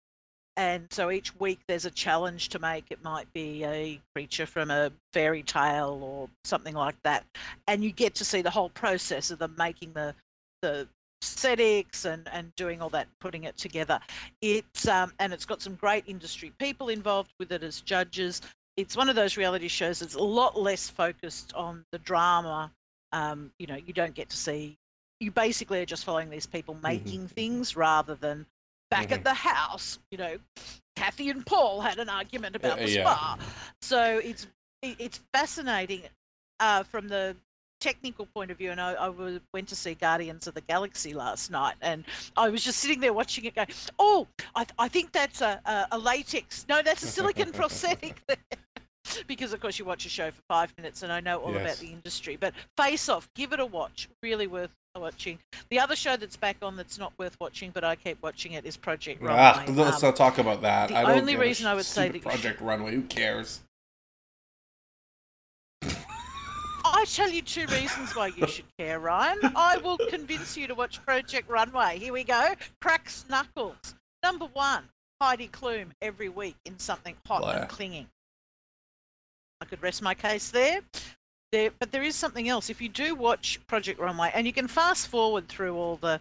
And 0.57 0.87
so 0.91 1.11
each 1.11 1.35
week 1.41 1.61
there's 1.67 1.87
a 1.87 1.91
challenge 1.91 2.51
to 2.51 2.59
make. 2.59 2.85
It 2.91 3.03
might 3.03 3.33
be 3.33 3.65
a 3.65 4.01
creature 4.15 4.47
from 4.47 4.71
a 4.71 4.93
fairy 5.13 5.43
tale 5.43 5.99
or 6.03 6.29
something 6.45 6.75
like 6.75 6.97
that. 7.05 7.25
And 7.67 7.83
you 7.83 7.91
get 7.91 8.15
to 8.17 8.25
see 8.25 8.43
the 8.43 8.51
whole 8.51 8.69
process 8.71 9.31
of 9.31 9.39
them 9.39 9.55
making 9.59 9.93
the 9.95 10.15
the 10.61 10.87
aesthetics 11.23 12.05
and, 12.05 12.29
and 12.33 12.55
doing 12.57 12.83
all 12.83 12.91
that, 12.91 13.09
putting 13.21 13.45
it 13.45 13.57
together. 13.57 14.01
It's 14.43 14.89
um, 14.89 15.13
and 15.21 15.33
it's 15.33 15.47
got 15.47 15.63
some 15.63 15.77
great 15.77 16.05
industry 16.07 16.53
people 16.59 16.89
involved 16.89 17.33
with 17.39 17.53
it 17.53 17.63
as 17.63 17.81
judges. 17.81 18.43
It's 18.77 18.97
one 18.97 19.09
of 19.09 19.17
those 19.17 19.37
reality 19.37 19.69
shows 19.69 20.01
that's 20.01 20.15
a 20.15 20.23
lot 20.23 20.59
less 20.59 20.89
focused 20.89 21.55
on 21.55 21.85
the 21.93 21.99
drama. 21.99 22.73
Um, 23.13 23.53
you 23.59 23.67
know, 23.67 23.77
you 23.77 23.93
don't 23.93 24.15
get 24.15 24.31
to 24.31 24.37
see. 24.37 24.79
You 25.21 25.31
basically 25.31 25.81
are 25.81 25.87
just 25.87 26.05
following 26.05 26.31
these 26.31 26.47
people 26.47 26.77
making 26.83 27.29
things 27.29 27.77
rather 27.77 28.15
than 28.15 28.47
back 28.91 29.13
Mhm. 29.13 29.13
at 29.13 29.25
the 29.25 29.35
house. 29.35 29.99
You 30.11 30.19
know, 30.19 30.39
Kathy 30.97 31.31
and 31.31 31.45
Paul 31.47 31.81
had 31.81 31.99
an 31.99 32.09
argument 32.09 32.57
about 32.57 32.81
Uh, 32.81 32.83
the 32.83 32.89
yeah. 32.89 33.05
spa. 33.05 33.39
So 33.81 34.21
it's 34.23 34.47
it's 34.83 35.19
fascinating 35.33 36.03
uh, 36.61 36.83
from 36.85 37.09
the 37.09 37.37
technical 37.83 38.27
point 38.27 38.51
of 38.51 38.59
view. 38.59 38.71
And 38.71 38.81
I, 38.81 38.93
I 38.93 39.09
went 39.53 39.69
to 39.69 39.77
see 39.77 39.95
Guardians 39.95 40.47
of 40.47 40.55
the 40.55 40.61
Galaxy 40.63 41.13
last 41.13 41.51
night, 41.51 41.75
and 41.83 42.05
I 42.37 42.49
was 42.49 42.63
just 42.63 42.79
sitting 42.79 43.01
there 43.01 43.13
watching 43.13 43.45
it, 43.45 43.55
going, 43.55 43.69
"Oh, 43.99 44.27
I, 44.55 44.67
I 44.79 44.89
think 44.89 45.13
that's 45.13 45.41
a, 45.41 45.61
a, 45.65 45.89
a 45.93 45.99
latex. 45.99 46.65
No, 46.69 46.83
that's 46.83 47.03
a 47.03 47.09
silicon 47.09 47.53
prosthetic." 47.61 48.23
because 49.27 49.53
of 49.53 49.61
course 49.61 49.79
you 49.79 49.85
watch 49.85 50.07
a 50.07 50.09
show 50.09 50.31
for 50.31 50.43
five 50.49 50.73
minutes, 50.79 51.03
and 51.03 51.13
I 51.13 51.21
know 51.21 51.39
all 51.39 51.57
about 51.57 51.77
the 51.77 51.89
industry. 51.89 52.37
But 52.37 52.55
Face 52.77 53.09
Off, 53.09 53.29
give 53.35 53.53
it 53.53 53.61
a 53.61 53.67
watch. 53.67 54.09
Really 54.23 54.47
worth 54.47 54.71
watching. 54.95 55.39
The 55.71 55.81
other 55.81 55.97
show 55.97 56.17
that's 56.17 56.37
back 56.37 56.57
on 56.63 56.77
that's 56.77 56.99
not 56.99 57.13
worth 57.19 57.37
watching, 57.41 57.71
but 57.73 57.83
I 57.83 57.97
keep 57.97 58.23
watching 58.23 58.53
it, 58.53 58.65
is 58.65 58.77
Project 58.77 59.23
Runway. 59.23 59.41
Ah, 59.41 59.65
let's 59.69 60.03
Um, 60.03 60.09
not 60.09 60.17
talk 60.17 60.39
about 60.39 60.63
that. 60.63 60.89
the 60.91 61.11
only 61.11 61.37
reason 61.37 61.67
I 61.67 61.75
would 61.75 61.85
say 61.85 62.09
that 62.09 62.15
you 62.15 62.21
Project 62.21 62.61
Runway. 62.61 62.95
Who 62.95 63.03
cares? 63.03 63.61
I 67.03 67.05
tell 67.05 67.31
you 67.31 67.43
two 67.43 67.67
reasons 67.67 68.15
why 68.15 68.29
you 68.29 68.47
should 68.47 68.65
care, 68.79 69.01
Ryan. 69.01 69.41
I 69.57 69.77
will 69.79 69.99
convince 69.99 70.57
you 70.57 70.69
to 70.69 70.75
watch 70.77 71.05
Project 71.05 71.51
Runway. 71.51 71.99
Here 71.99 72.13
we 72.13 72.23
go. 72.23 72.55
Cracks 72.81 73.25
Knuckles. 73.29 73.97
Number 74.23 74.45
one, 74.53 74.85
Heidi 75.21 75.49
Klum 75.49 75.87
every 76.01 76.29
week 76.29 76.55
in 76.65 76.79
something 76.79 77.17
hot 77.27 77.41
Blah. 77.41 77.51
and 77.55 77.69
clinging. 77.69 78.07
I 79.61 79.65
could 79.65 79.83
rest 79.83 80.01
my 80.01 80.15
case 80.15 80.51
there. 80.53 80.81
There, 81.51 81.73
but 81.81 81.91
there 81.91 82.05
is 82.05 82.15
something 82.15 82.49
else. 82.49 82.71
If 82.71 82.81
you 82.81 82.89
do 82.89 83.17
watch 83.17 83.59
Project 83.67 83.99
Runway, 83.99 84.31
and 84.33 84.47
you 84.47 84.53
can 84.53 84.69
fast 84.69 85.09
forward 85.09 85.49
through 85.49 85.75
all 85.75 85.97
the, 85.97 86.21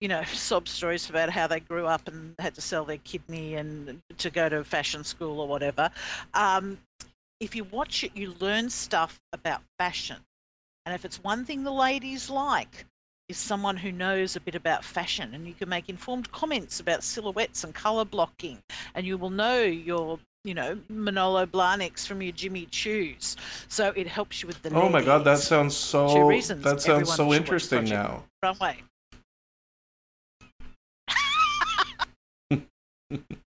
you 0.00 0.06
know, 0.06 0.22
sob 0.32 0.68
stories 0.68 1.10
about 1.10 1.28
how 1.28 1.48
they 1.48 1.58
grew 1.58 1.86
up 1.86 2.06
and 2.06 2.36
had 2.38 2.54
to 2.54 2.60
sell 2.60 2.84
their 2.84 2.98
kidney 2.98 3.56
and 3.56 4.00
to 4.18 4.30
go 4.30 4.48
to 4.48 4.62
fashion 4.62 5.02
school 5.02 5.40
or 5.40 5.48
whatever. 5.48 5.90
Um, 6.34 6.78
if 7.44 7.54
you 7.54 7.64
watch 7.64 8.02
it, 8.02 8.16
you 8.16 8.34
learn 8.40 8.70
stuff 8.70 9.20
about 9.32 9.60
fashion. 9.78 10.16
And 10.86 10.94
if 10.94 11.04
it's 11.04 11.22
one 11.22 11.44
thing 11.44 11.62
the 11.62 11.70
ladies 11.70 12.30
like, 12.30 12.86
is 13.28 13.36
someone 13.36 13.76
who 13.76 13.92
knows 13.92 14.36
a 14.36 14.40
bit 14.40 14.54
about 14.54 14.84
fashion 14.84 15.34
and 15.34 15.46
you 15.46 15.54
can 15.54 15.68
make 15.68 15.88
informed 15.88 16.30
comments 16.32 16.80
about 16.80 17.02
silhouettes 17.02 17.64
and 17.64 17.74
color 17.74 18.04
blocking 18.04 18.58
and 18.94 19.06
you 19.06 19.16
will 19.16 19.30
know 19.30 19.62
your 19.62 20.18
you 20.46 20.52
know, 20.52 20.78
Manolo 20.90 21.46
Blahniks 21.46 22.06
from 22.06 22.20
your 22.20 22.32
Jimmy 22.32 22.66
Choos. 22.66 23.36
So 23.68 23.94
it 23.96 24.06
helps 24.06 24.42
you 24.42 24.46
with 24.46 24.60
the. 24.60 24.74
Oh 24.74 24.90
my 24.90 25.02
god, 25.02 25.24
that 25.24 25.38
sounds 25.38 25.74
so. 25.74 26.26
reasons 26.26 26.62
That 26.62 26.82
sounds 26.82 27.14
so 27.14 27.32
interesting 27.32 27.84
now. 27.84 28.24
Runway. 28.42 28.82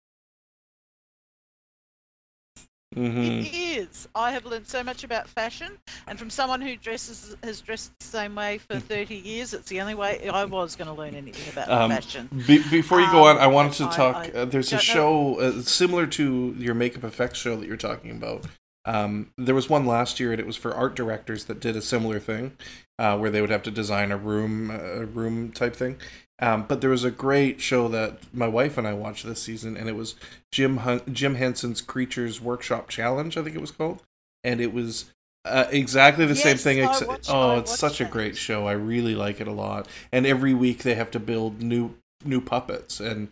hmm 2.96 3.20
It 3.20 3.54
is. 3.54 4.08
I 4.14 4.30
have 4.32 4.46
learned 4.46 4.66
so 4.66 4.82
much 4.82 5.04
about 5.04 5.28
fashion, 5.28 5.72
and 6.08 6.18
from 6.18 6.30
someone 6.30 6.60
who 6.62 6.76
dresses 6.76 7.36
has 7.42 7.60
dressed 7.60 7.92
the 8.00 8.06
same 8.06 8.34
way 8.34 8.58
for 8.58 8.78
30 8.80 9.14
years, 9.14 9.52
it's 9.52 9.68
the 9.68 9.80
only 9.82 9.94
way 9.94 10.28
I 10.28 10.44
was 10.44 10.74
going 10.76 10.88
to 10.88 10.94
learn 10.94 11.14
anything 11.14 11.52
about 11.52 11.68
Um, 11.70 11.90
fashion. 11.90 12.28
Be- 12.46 12.66
before 12.70 13.00
you 13.00 13.10
go 13.10 13.26
Um, 13.26 13.36
on, 13.36 13.42
I 13.42 13.46
wanted 13.48 13.74
to 13.74 13.84
I- 13.84 13.96
talk. 13.96 14.16
I 14.16 14.30
uh, 14.30 14.44
there's 14.46 14.72
a 14.72 14.78
show 14.78 15.38
uh, 15.40 15.60
similar 15.62 16.06
to 16.08 16.54
your 16.58 16.74
makeup 16.74 17.04
effects 17.04 17.38
show 17.38 17.56
that 17.56 17.66
you're 17.68 17.76
talking 17.76 18.10
about. 18.12 18.46
Um, 18.86 19.32
there 19.36 19.54
was 19.54 19.68
one 19.68 19.84
last 19.84 20.18
year, 20.20 20.30
and 20.30 20.40
it 20.40 20.46
was 20.46 20.56
for 20.56 20.72
art 20.74 20.94
directors 20.94 21.44
that 21.46 21.60
did 21.60 21.76
a 21.76 21.82
similar 21.82 22.18
thing, 22.20 22.56
uh, 22.98 23.18
where 23.18 23.30
they 23.30 23.40
would 23.40 23.50
have 23.50 23.64
to 23.64 23.70
design 23.70 24.12
a 24.12 24.16
room, 24.16 24.70
a 24.70 25.04
room 25.04 25.52
type 25.52 25.76
thing. 25.76 25.96
Um, 26.38 26.66
but 26.68 26.80
there 26.80 26.90
was 26.90 27.02
a 27.04 27.10
great 27.10 27.60
show 27.60 27.88
that 27.88 28.18
my 28.32 28.46
wife 28.46 28.78
and 28.78 28.86
I 28.86 28.92
watched 28.92 29.26
this 29.26 29.42
season, 29.42 29.76
and 29.76 29.88
it 29.88 29.96
was 29.96 30.14
Jim 30.52 30.78
Hun- 30.78 31.02
Jim 31.12 31.34
Henson's 31.34 31.80
Creatures 31.80 32.40
Workshop 32.40 32.88
Challenge, 32.88 33.36
I 33.36 33.42
think 33.42 33.56
it 33.56 33.60
was 33.60 33.70
called, 33.70 34.02
and 34.44 34.60
it 34.60 34.72
was 34.72 35.06
uh, 35.46 35.66
exactly 35.70 36.26
the 36.26 36.34
same 36.36 36.56
thing. 36.58 36.80
Ex- 36.80 37.02
watched- 37.04 37.30
oh, 37.30 37.58
it's 37.58 37.76
such 37.78 38.00
a 38.00 38.04
great 38.04 38.36
show. 38.36 38.66
I 38.66 38.72
really 38.72 39.14
like 39.14 39.40
it 39.40 39.48
a 39.48 39.52
lot. 39.52 39.88
And 40.12 40.26
every 40.26 40.52
week 40.54 40.82
they 40.82 40.94
have 40.94 41.10
to 41.12 41.18
build 41.20 41.62
new 41.62 41.94
new 42.24 42.40
puppets, 42.40 43.00
and 43.00 43.28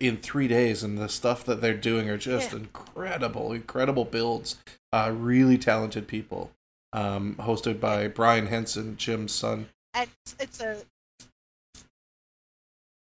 in 0.00 0.16
three 0.18 0.48
days, 0.48 0.82
and 0.82 0.98
the 0.98 1.08
stuff 1.08 1.44
that 1.44 1.60
they're 1.60 1.74
doing 1.74 2.08
are 2.08 2.18
just 2.18 2.52
Yeah. 2.52 2.58
incredible, 2.58 3.52
incredible 3.52 4.04
builds. 4.04 4.56
Uh, 4.92 5.12
really 5.14 5.58
talented 5.58 6.08
people. 6.08 6.50
Um, 6.92 7.34
hosted 7.36 7.78
by 7.80 8.08
Brian 8.08 8.46
Henson, 8.46 8.96
Jim's 8.96 9.32
son. 9.32 9.68
It's 9.94 10.60
a. 10.60 10.76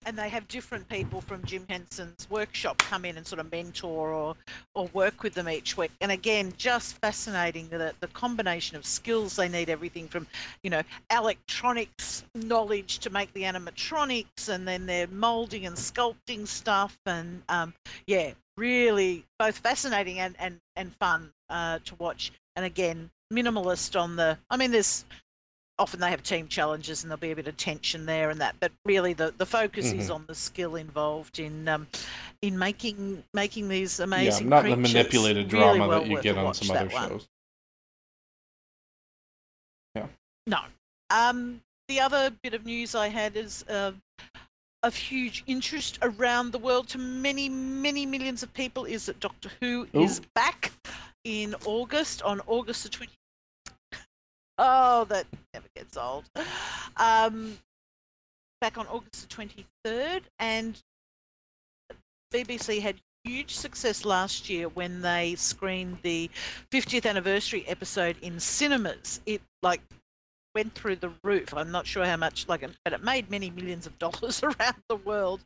And 0.07 0.19
they 0.19 0.29
have 0.29 0.47
different 0.49 0.89
people 0.89 1.21
from 1.21 1.43
Jim 1.45 1.65
Henson's 1.69 2.29
workshop 2.29 2.79
come 2.79 3.05
in 3.05 3.17
and 3.17 3.27
sort 3.27 3.41
of 3.41 3.51
mentor 3.51 4.13
or, 4.13 4.37
or 4.75 4.89
work 4.93 5.23
with 5.23 5.35
them 5.35 5.49
each 5.49 5.77
week. 5.77 5.91
And 6.01 6.13
again, 6.13 6.53
just 6.59 6.99
fascinating 6.99 7.69
the, 7.69 7.95
the 8.01 8.09
combination 8.09 8.77
of 8.77 8.85
skills 8.85 9.37
they 9.37 9.49
need 9.49 9.71
everything 9.71 10.09
from, 10.09 10.27
you 10.63 10.71
know, 10.71 10.83
electronics 11.11 12.25
knowledge 12.35 12.99
to 12.99 13.11
make 13.11 13.33
the 13.33 13.43
animatronics, 13.43 14.49
and 14.49 14.69
then 14.69 14.87
they're 14.87 15.07
molding 15.07 15.65
and 15.67 15.77
sculpting 15.77 16.47
stuff. 16.47 16.99
And 17.07 17.43
um, 17.49 17.73
yeah, 18.07 18.33
really 18.57 19.25
both 19.39 19.59
fascinating 19.59 20.19
and, 20.19 20.35
and, 20.39 20.61
and 20.77 20.95
fun 20.97 21.33
uh, 21.49 21.79
to 21.85 21.95
watch. 21.97 22.31
And 22.57 22.65
again, 22.67 23.11
minimalist 23.33 23.99
on 23.99 24.17
the. 24.17 24.39
I 24.51 24.57
mean, 24.57 24.71
there's 24.71 25.05
often 25.79 25.99
they 26.01 26.11
have 26.11 26.23
team 26.23 26.47
challenges 26.47 27.03
and 27.03 27.11
there'll 27.11 27.21
be 27.21 27.33
a 27.33 27.37
bit 27.37 27.49
of 27.49 27.57
tension 27.57 28.07
there 28.07 28.31
and 28.31 28.41
that 28.41 28.55
but 28.61 28.71
really 28.85 29.13
the, 29.13 29.33
the 29.39 29.47
focus 29.47 29.87
is 29.93 30.09
Mhm. 30.09 30.15
on 30.15 30.25
the 30.27 30.35
skill 30.35 30.77
involved 30.77 31.39
in 31.41 31.69
um, 31.69 31.87
in 32.43 32.57
making 32.59 33.25
making 33.33 33.69
these 33.69 33.99
amazing 34.01 34.45
yeah, 34.45 34.51
not 34.51 34.63
the 34.63 34.75
creatures. 34.75 34.95
manipulated 34.95 35.53
Really 35.53 35.79
drama 35.79 35.89
well 35.89 36.01
that 36.01 36.09
you 36.09 36.23
get 36.23 36.39
on 36.39 36.55
some 36.55 36.71
other 36.71 36.85
that 36.87 36.93
one. 36.95 37.09
shows. 37.09 37.29
No. 40.47 40.61
Um, 41.09 41.63
the 41.89 42.01
other 42.01 42.31
bit 42.43 42.53
of 42.53 42.67
news 42.67 42.95
I 42.95 43.09
had 43.09 43.35
is 43.37 43.65
uh, 43.69 43.93
of 44.83 44.95
huge 44.95 45.43
interest 45.47 45.99
around 46.03 46.53
the 46.53 46.59
world 46.59 46.87
to 46.89 46.99
many, 46.99 47.49
many 47.49 48.05
millions 48.05 48.43
of 48.43 48.53
people 48.53 48.85
is 48.85 49.07
that 49.07 49.19
Doctor 49.21 49.51
Who 49.61 49.89
is 49.95 50.21
Ooh. 50.21 50.25
back 50.35 50.71
in 51.25 51.55
August, 51.65 52.21
on 52.23 52.43
August 52.47 52.83
the 52.83 52.91
20th. 52.91 53.09
Oh, 54.59 55.05
that 55.07 55.27
never 55.53 55.67
gets 55.75 55.97
old. 55.97 56.25
Um, 56.97 57.59
back 58.61 58.79
on 58.79 58.87
August 58.87 59.29
the 59.29 59.35
23rd, 59.87 60.23
and 60.39 60.81
BBC 62.33 62.81
had 62.81 63.01
huge 63.25 63.55
success 63.55 64.05
last 64.05 64.49
year 64.49 64.69
when 64.69 65.03
they 65.03 65.35
screened 65.35 65.99
the 66.03 66.31
50th 66.71 67.07
anniversary 67.09 67.65
episode 67.67 68.17
in 68.23 68.39
cinemas. 68.39 69.21
It 69.27 69.43
like 69.63 69.81
went 70.55 70.75
through 70.75 70.97
the 70.97 71.11
roof. 71.23 71.53
I'm 71.55 71.71
not 71.71 71.87
sure 71.87 72.05
how 72.05 72.17
much, 72.17 72.49
like, 72.49 72.65
but 72.85 72.93
it 72.93 73.03
made 73.03 73.31
many 73.31 73.51
millions 73.51 73.87
of 73.87 73.99
dollars 73.99 74.43
around 74.43 74.77
the 74.89 74.97
world. 74.97 75.41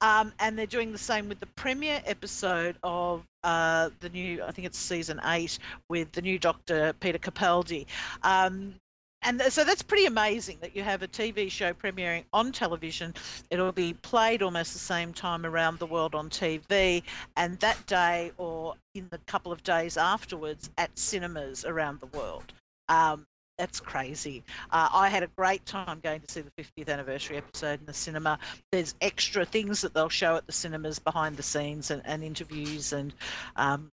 Um, 0.00 0.32
and 0.40 0.58
they're 0.58 0.66
doing 0.66 0.92
the 0.92 0.98
same 0.98 1.28
with 1.28 1.40
the 1.40 1.46
premiere 1.46 2.02
episode 2.04 2.76
of 2.82 3.24
uh, 3.44 3.90
the 4.00 4.08
new, 4.08 4.42
I 4.42 4.50
think 4.50 4.66
it's 4.66 4.78
season 4.78 5.20
eight, 5.26 5.58
with 5.88 6.10
the 6.12 6.22
new 6.22 6.38
Doctor 6.38 6.92
Peter 7.00 7.18
Capaldi. 7.18 7.86
Um, 8.22 8.74
and 9.22 9.42
so 9.48 9.64
that's 9.64 9.82
pretty 9.82 10.06
amazing 10.06 10.58
that 10.60 10.76
you 10.76 10.84
have 10.84 11.02
a 11.02 11.08
TV 11.08 11.50
show 11.50 11.72
premiering 11.72 12.24
on 12.32 12.52
television. 12.52 13.14
It'll 13.50 13.72
be 13.72 13.92
played 13.94 14.42
almost 14.42 14.72
the 14.72 14.78
same 14.78 15.12
time 15.12 15.44
around 15.44 15.80
the 15.80 15.86
world 15.86 16.14
on 16.14 16.30
TV, 16.30 17.02
and 17.36 17.58
that 17.58 17.84
day 17.86 18.30
or 18.38 18.74
in 18.94 19.08
the 19.10 19.18
couple 19.26 19.50
of 19.50 19.62
days 19.64 19.96
afterwards 19.96 20.70
at 20.78 20.96
cinemas 20.96 21.64
around 21.64 21.98
the 22.00 22.18
world. 22.18 22.52
Um, 22.88 23.26
that's 23.58 23.80
crazy. 23.80 24.44
Uh, 24.70 24.88
I 24.92 25.08
had 25.08 25.22
a 25.22 25.28
great 25.36 25.66
time 25.66 26.00
going 26.02 26.20
to 26.20 26.32
see 26.32 26.42
the 26.42 26.62
50th 26.62 26.88
anniversary 26.88 27.36
episode 27.36 27.80
in 27.80 27.86
the 27.86 27.92
cinema. 27.92 28.38
There's 28.70 28.94
extra 29.00 29.44
things 29.44 29.80
that 29.80 29.92
they'll 29.92 30.08
show 30.08 30.36
at 30.36 30.46
the 30.46 30.52
cinemas 30.52 30.98
behind 30.98 31.36
the 31.36 31.42
scenes 31.42 31.90
and, 31.90 32.00
and 32.04 32.22
interviews 32.22 32.92
and 32.92 33.12
um, 33.56 33.90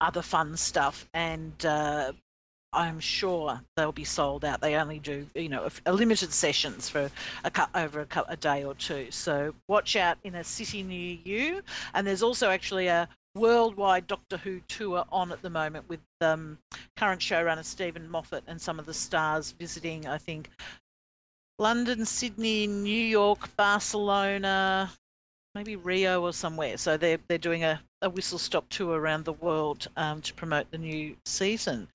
other 0.00 0.22
fun 0.22 0.56
stuff. 0.56 1.08
And 1.14 1.64
uh, 1.64 2.12
I'm 2.72 3.00
sure 3.00 3.58
they'll 3.76 3.92
be 3.92 4.04
sold 4.04 4.44
out. 4.44 4.60
They 4.60 4.74
only 4.76 4.98
do, 4.98 5.26
you 5.34 5.48
know, 5.48 5.64
a, 5.64 5.90
a 5.90 5.92
limited 5.92 6.32
sessions 6.32 6.90
for 6.90 7.10
a 7.44 7.50
cou- 7.50 7.70
over 7.74 8.00
a, 8.00 8.06
cou- 8.06 8.24
a 8.28 8.36
day 8.36 8.64
or 8.64 8.74
two. 8.74 9.10
So 9.10 9.54
watch 9.68 9.96
out 9.96 10.18
in 10.22 10.34
a 10.34 10.44
city 10.44 10.82
near 10.82 11.16
you. 11.24 11.62
And 11.94 12.06
there's 12.06 12.22
also 12.22 12.50
actually 12.50 12.88
a 12.88 13.08
worldwide 13.36 14.06
Doctor 14.06 14.38
Who 14.38 14.60
tour 14.60 15.04
on 15.12 15.30
at 15.30 15.42
the 15.42 15.50
moment 15.50 15.88
with 15.88 16.00
um, 16.20 16.58
current 16.96 17.20
showrunner 17.20 17.64
Steven 17.64 18.10
Moffat 18.10 18.44
and 18.46 18.60
some 18.60 18.78
of 18.78 18.86
the 18.86 18.94
stars 18.94 19.52
visiting, 19.52 20.06
I 20.06 20.18
think, 20.18 20.50
London, 21.58 22.04
Sydney, 22.04 22.66
New 22.66 22.90
York, 22.90 23.54
Barcelona, 23.56 24.90
maybe 25.54 25.76
Rio 25.76 26.22
or 26.22 26.32
somewhere. 26.32 26.76
So 26.76 26.96
they're 26.96 27.18
they're 27.28 27.38
doing 27.38 27.64
a, 27.64 27.80
a 28.02 28.10
whistle 28.10 28.38
stop 28.38 28.68
tour 28.68 28.98
around 28.98 29.24
the 29.24 29.32
world 29.34 29.88
um, 29.96 30.20
to 30.22 30.34
promote 30.34 30.70
the 30.70 30.78
new 30.78 31.16
season. 31.24 31.88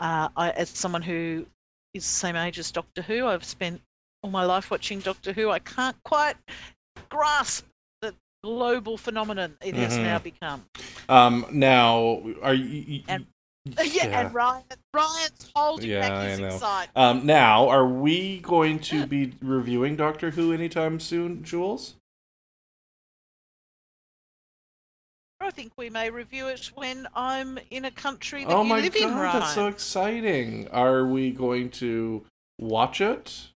Uh, 0.00 0.28
I, 0.36 0.50
as 0.50 0.68
someone 0.70 1.02
who 1.02 1.46
is 1.94 2.04
the 2.04 2.10
same 2.10 2.36
age 2.36 2.58
as 2.58 2.70
Doctor 2.70 3.02
Who, 3.02 3.26
I've 3.26 3.44
spent 3.44 3.80
all 4.22 4.30
my 4.30 4.44
life 4.44 4.70
watching 4.70 5.00
Doctor 5.00 5.32
Who. 5.32 5.50
I 5.50 5.58
can't 5.58 5.96
quite 6.04 6.36
grasp 7.08 7.64
global 8.42 8.96
phenomenon 8.96 9.56
it 9.62 9.74
has 9.74 9.96
Mhm. 9.96 10.02
now 10.02 10.18
become. 10.18 10.64
Um, 11.08 11.46
now, 11.50 12.22
are 12.42 12.54
you? 12.54 13.02
And- 13.08 13.26
Yeah, 13.84 14.20
and 14.20 14.34
Ryan, 14.34 14.64
Ryan's 14.94 15.50
holding 15.54 15.90
Yeah, 15.90 16.08
back 16.08 16.28
his 16.30 16.38
excitement. 16.38 16.90
Um, 16.96 17.26
now, 17.26 17.68
are 17.68 17.86
we 17.86 18.40
going 18.40 18.78
to 18.80 19.06
be 19.06 19.34
reviewing 19.42 19.94
Doctor 19.94 20.30
Who 20.30 20.52
anytime 20.54 20.98
soon, 21.00 21.44
Jules? 21.44 21.94
I 25.40 25.50
think 25.50 25.72
we 25.76 25.88
may 25.90 26.08
review 26.10 26.48
it 26.48 26.66
when 26.74 27.06
I'm 27.14 27.58
in 27.70 27.84
a 27.84 27.90
country 27.90 28.44
that 28.44 28.52
Oh 28.52 28.62
you 28.62 28.68
my 28.68 28.80
live 28.80 28.94
god, 28.94 29.02
in, 29.02 29.14
Ryan. 29.16 29.40
that's 29.40 29.54
so 29.54 29.66
exciting! 29.66 30.68
Are 30.68 31.04
we 31.06 31.30
going 31.30 31.70
to 31.72 32.24
watch 32.58 33.00
it? 33.00 33.48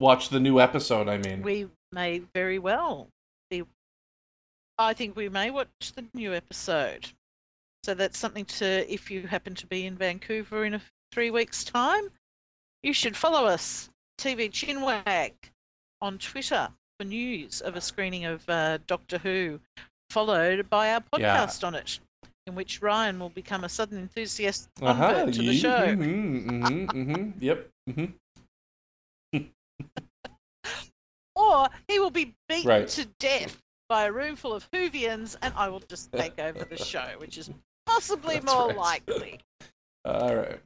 Watch 0.00 0.28
the 0.30 0.40
new 0.40 0.58
episode. 0.60 1.08
I 1.08 1.18
mean, 1.18 1.42
We 1.42 1.68
may 1.92 2.20
very 2.34 2.58
well 2.58 3.08
be. 3.50 3.64
I 4.78 4.94
think 4.94 5.16
we 5.16 5.28
may 5.28 5.50
watch 5.50 5.92
the 5.94 6.04
new 6.14 6.34
episode. 6.34 7.10
So 7.84 7.94
that's 7.94 8.18
something 8.18 8.44
to, 8.46 8.92
if 8.92 9.10
you 9.10 9.28
happen 9.28 9.54
to 9.54 9.66
be 9.66 9.86
in 9.86 9.96
Vancouver 9.96 10.64
in 10.64 10.74
a 10.74 10.82
three 11.12 11.30
weeks' 11.30 11.64
time, 11.64 12.10
you 12.82 12.92
should 12.92 13.16
follow 13.16 13.46
us, 13.46 13.90
TV 14.18 14.48
Chinwag, 14.48 15.32
on 16.00 16.18
Twitter 16.18 16.70
for 16.98 17.04
news 17.04 17.60
of 17.60 17.76
a 17.76 17.80
screening 17.80 18.24
of 18.24 18.48
uh, 18.48 18.78
Doctor 18.86 19.18
Who, 19.18 19.60
followed 20.10 20.68
by 20.68 20.92
our 20.92 21.02
Yeah. 21.16 21.46
podcast 21.46 21.66
on 21.66 21.74
it, 21.74 22.00
in 22.46 22.54
which 22.54 22.82
Ryan 22.82 23.18
will 23.18 23.30
become 23.30 23.64
a 23.64 23.68
sudden 23.68 23.98
enthusiast 23.98 24.68
uh-huh, 24.82 25.26
to 25.26 25.42
the 25.42 25.52
show. 25.52 25.94
mhm, 25.96 26.46
mhm, 26.46 26.92
mhm, 26.92 27.32
yep. 27.40 27.68
or 31.38 31.68
he 31.86 31.98
will 31.98 32.10
be 32.10 32.34
beaten 32.48 32.68
Right. 32.68 32.88
to 32.88 33.06
death 33.18 33.62
by 33.88 34.04
a 34.06 34.12
room 34.12 34.36
full 34.36 34.52
of 34.52 34.70
Whovians, 34.72 35.36
and 35.40 35.54
I 35.56 35.68
will 35.68 35.80
just 35.88 36.12
take 36.12 36.38
over 36.38 36.64
the 36.64 36.76
show, 36.76 37.06
which 37.18 37.38
is 37.38 37.50
possibly 37.86 38.34
That's 38.40 38.52
more 38.52 38.68
right. 38.68 38.76
likely. 38.76 39.40
All 40.04 40.34
right. 40.36 40.60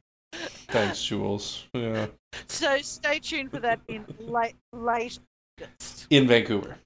Thanks, 0.69 1.03
Jules. 1.05 1.65
Yeah. 1.73 2.07
So 2.47 2.79
stay 2.79 3.19
tuned 3.19 3.51
for 3.51 3.59
that 3.59 3.79
in 3.87 4.05
late 4.19 4.55
late 4.73 5.19
August. 5.61 6.07
In 6.09 6.27
Vancouver, 6.27 6.77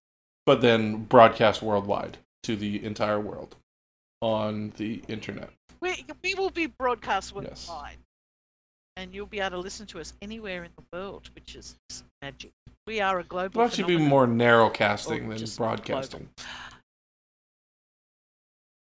but 0.45 0.61
then 0.61 1.05
broadcast 1.05 1.61
worldwide. 1.61 2.17
to 2.43 2.55
the 2.55 2.83
entire 2.85 3.19
world 3.19 3.55
on 4.21 4.71
the 4.77 5.01
internet. 5.07 5.49
We, 5.81 6.05
we 6.23 6.33
will 6.35 6.49
be 6.49 6.65
broadcast 6.67 7.33
Yes. 7.41 7.69
And 8.97 9.13
you'll 9.13 9.27
be 9.27 9.39
able 9.39 9.51
to 9.51 9.59
listen 9.59 9.85
to 9.87 9.99
us 9.99 10.13
anywhere 10.23 10.63
in 10.63 10.71
the 10.75 10.83
world, 10.91 11.29
which 11.35 11.55
is 11.55 11.77
magic. 12.23 12.51
We 12.87 12.99
are 12.99 13.19
a 13.19 13.23
global. 13.23 13.61
It'll 13.61 13.69
actually 13.69 13.95
be 13.95 14.03
more 14.03 14.25
narrow 14.25 14.71
casting 14.71 15.29
than 15.29 15.45
broadcasting. 15.55 16.29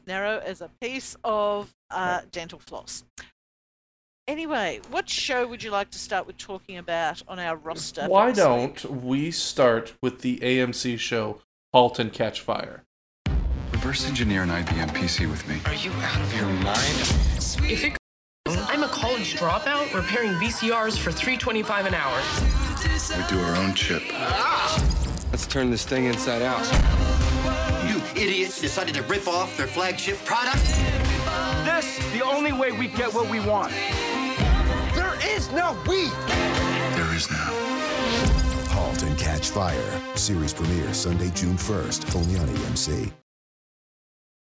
Narrow 0.06 0.38
as 0.44 0.60
a 0.60 0.68
piece 0.82 1.16
of 1.24 1.72
uh, 1.90 2.20
dental 2.30 2.58
floss. 2.58 3.04
Anyway, 4.28 4.80
what 4.90 5.08
show 5.08 5.46
would 5.46 5.62
you 5.62 5.70
like 5.70 5.90
to 5.90 5.98
start 5.98 6.26
with 6.26 6.36
talking 6.36 6.76
about 6.76 7.22
on 7.26 7.38
our 7.38 7.56
roster? 7.56 8.06
Why 8.06 8.32
don't 8.32 8.84
we 9.02 9.30
start 9.30 9.94
with 10.02 10.20
the 10.20 10.38
AMC 10.40 10.98
show 10.98 11.40
Halt 11.72 11.98
and 11.98 12.12
Catch 12.12 12.42
Fire? 12.42 12.84
Reverse 13.84 14.08
engineer 14.08 14.42
an 14.44 14.48
IBM 14.48 14.88
PC 14.92 15.30
with 15.30 15.46
me. 15.46 15.60
Are 15.66 15.74
you 15.74 15.92
out 15.92 16.18
of 16.18 16.34
your 16.34 16.48
mind? 16.48 17.70
If 17.70 17.84
it 17.84 17.94
I'm 18.46 18.82
a 18.82 18.88
college 18.88 19.36
dropout 19.36 19.92
repairing 19.92 20.30
VCRs 20.40 20.98
for 20.98 21.12
325 21.12 21.84
an 21.84 21.92
hour. 21.92 22.18
We 23.14 23.26
do 23.28 23.38
our 23.44 23.56
own 23.56 23.74
chip. 23.74 24.02
Let's 25.30 25.46
turn 25.46 25.70
this 25.70 25.84
thing 25.84 26.06
inside 26.06 26.40
out. 26.40 26.64
You 27.86 28.00
idiots 28.16 28.58
decided 28.58 28.94
to 28.94 29.02
rip 29.02 29.28
off 29.28 29.54
their 29.58 29.66
flagship 29.66 30.16
product? 30.24 30.64
This 31.66 31.98
the 32.14 32.22
only 32.24 32.52
way 32.52 32.72
we 32.72 32.88
get 32.88 33.12
what 33.12 33.28
we 33.28 33.40
want. 33.40 33.70
There 34.94 35.14
is 35.36 35.52
no 35.52 35.78
we! 35.86 36.08
There 36.96 37.14
is 37.14 37.30
now. 37.30 37.50
Halt 38.70 39.02
and 39.02 39.18
Catch 39.18 39.50
Fire. 39.50 40.00
Series 40.14 40.54
premiere 40.54 40.94
Sunday, 40.94 41.28
June 41.34 41.58
1st, 41.58 42.16
only 42.16 42.38
on 42.38 42.46
AMC. 42.46 43.12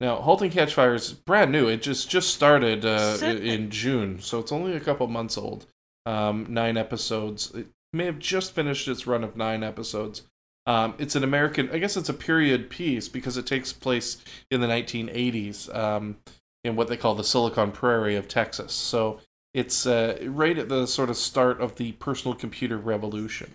Now, 0.01 0.15
Halt 0.15 0.41
and 0.41 0.51
Catch 0.51 0.73
Fire 0.73 0.95
is 0.95 1.13
brand 1.13 1.51
new. 1.51 1.67
It 1.67 1.83
just 1.83 2.09
just 2.09 2.33
started 2.33 2.83
uh, 2.83 3.19
in 3.21 3.69
June, 3.69 4.19
so 4.19 4.39
it's 4.39 4.51
only 4.51 4.75
a 4.75 4.79
couple 4.79 5.05
months 5.05 5.37
old. 5.37 5.67
Um, 6.07 6.47
nine 6.49 6.75
episodes. 6.75 7.51
It 7.53 7.67
may 7.93 8.05
have 8.05 8.17
just 8.17 8.55
finished 8.55 8.87
its 8.87 9.05
run 9.05 9.23
of 9.23 9.37
nine 9.37 9.63
episodes. 9.63 10.23
Um, 10.65 10.95
it's 10.97 11.15
an 11.15 11.23
American. 11.23 11.69
I 11.71 11.77
guess 11.77 11.95
it's 11.95 12.09
a 12.09 12.15
period 12.15 12.71
piece 12.71 13.07
because 13.07 13.37
it 13.37 13.45
takes 13.45 13.73
place 13.73 14.17
in 14.49 14.59
the 14.59 14.67
1980s 14.67 15.73
um, 15.75 16.17
in 16.63 16.75
what 16.75 16.87
they 16.87 16.97
call 16.97 17.13
the 17.13 17.23
Silicon 17.23 17.71
Prairie 17.71 18.15
of 18.15 18.27
Texas. 18.27 18.73
So 18.73 19.19
it's 19.53 19.85
uh, 19.85 20.17
right 20.23 20.57
at 20.57 20.67
the 20.67 20.87
sort 20.87 21.11
of 21.11 21.17
start 21.17 21.61
of 21.61 21.75
the 21.75 21.91
personal 21.93 22.33
computer 22.33 22.77
revolution. 22.77 23.53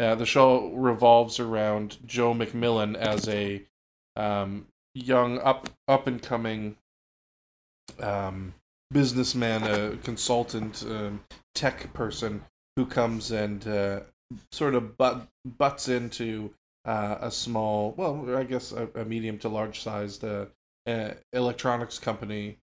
Uh, 0.00 0.14
the 0.14 0.24
show 0.24 0.72
revolves 0.72 1.38
around 1.38 1.98
Joe 2.06 2.32
MacMillan 2.32 2.96
as 2.96 3.28
a 3.28 3.64
um, 4.16 4.66
young 5.04 5.38
up 5.40 5.68
up 5.86 6.06
and 6.06 6.20
coming 6.22 6.76
um, 8.00 8.54
businessman, 8.90 9.62
a 9.62 9.96
consultant, 9.98 10.84
um, 10.88 11.20
tech 11.54 11.92
person 11.92 12.42
who 12.76 12.86
comes 12.86 13.30
and 13.30 13.66
uh, 13.66 14.00
sort 14.52 14.74
of 14.74 14.96
butt, 14.96 15.26
butts 15.44 15.88
into 15.88 16.52
uh, 16.84 17.18
a 17.20 17.30
small, 17.30 17.92
well, 17.96 18.36
I 18.36 18.44
guess 18.44 18.72
a, 18.72 18.88
a 18.94 19.04
medium 19.04 19.38
to 19.38 19.48
large 19.48 19.80
sized 19.80 20.24
uh, 20.24 20.46
electronics 21.32 21.98
company 21.98 22.58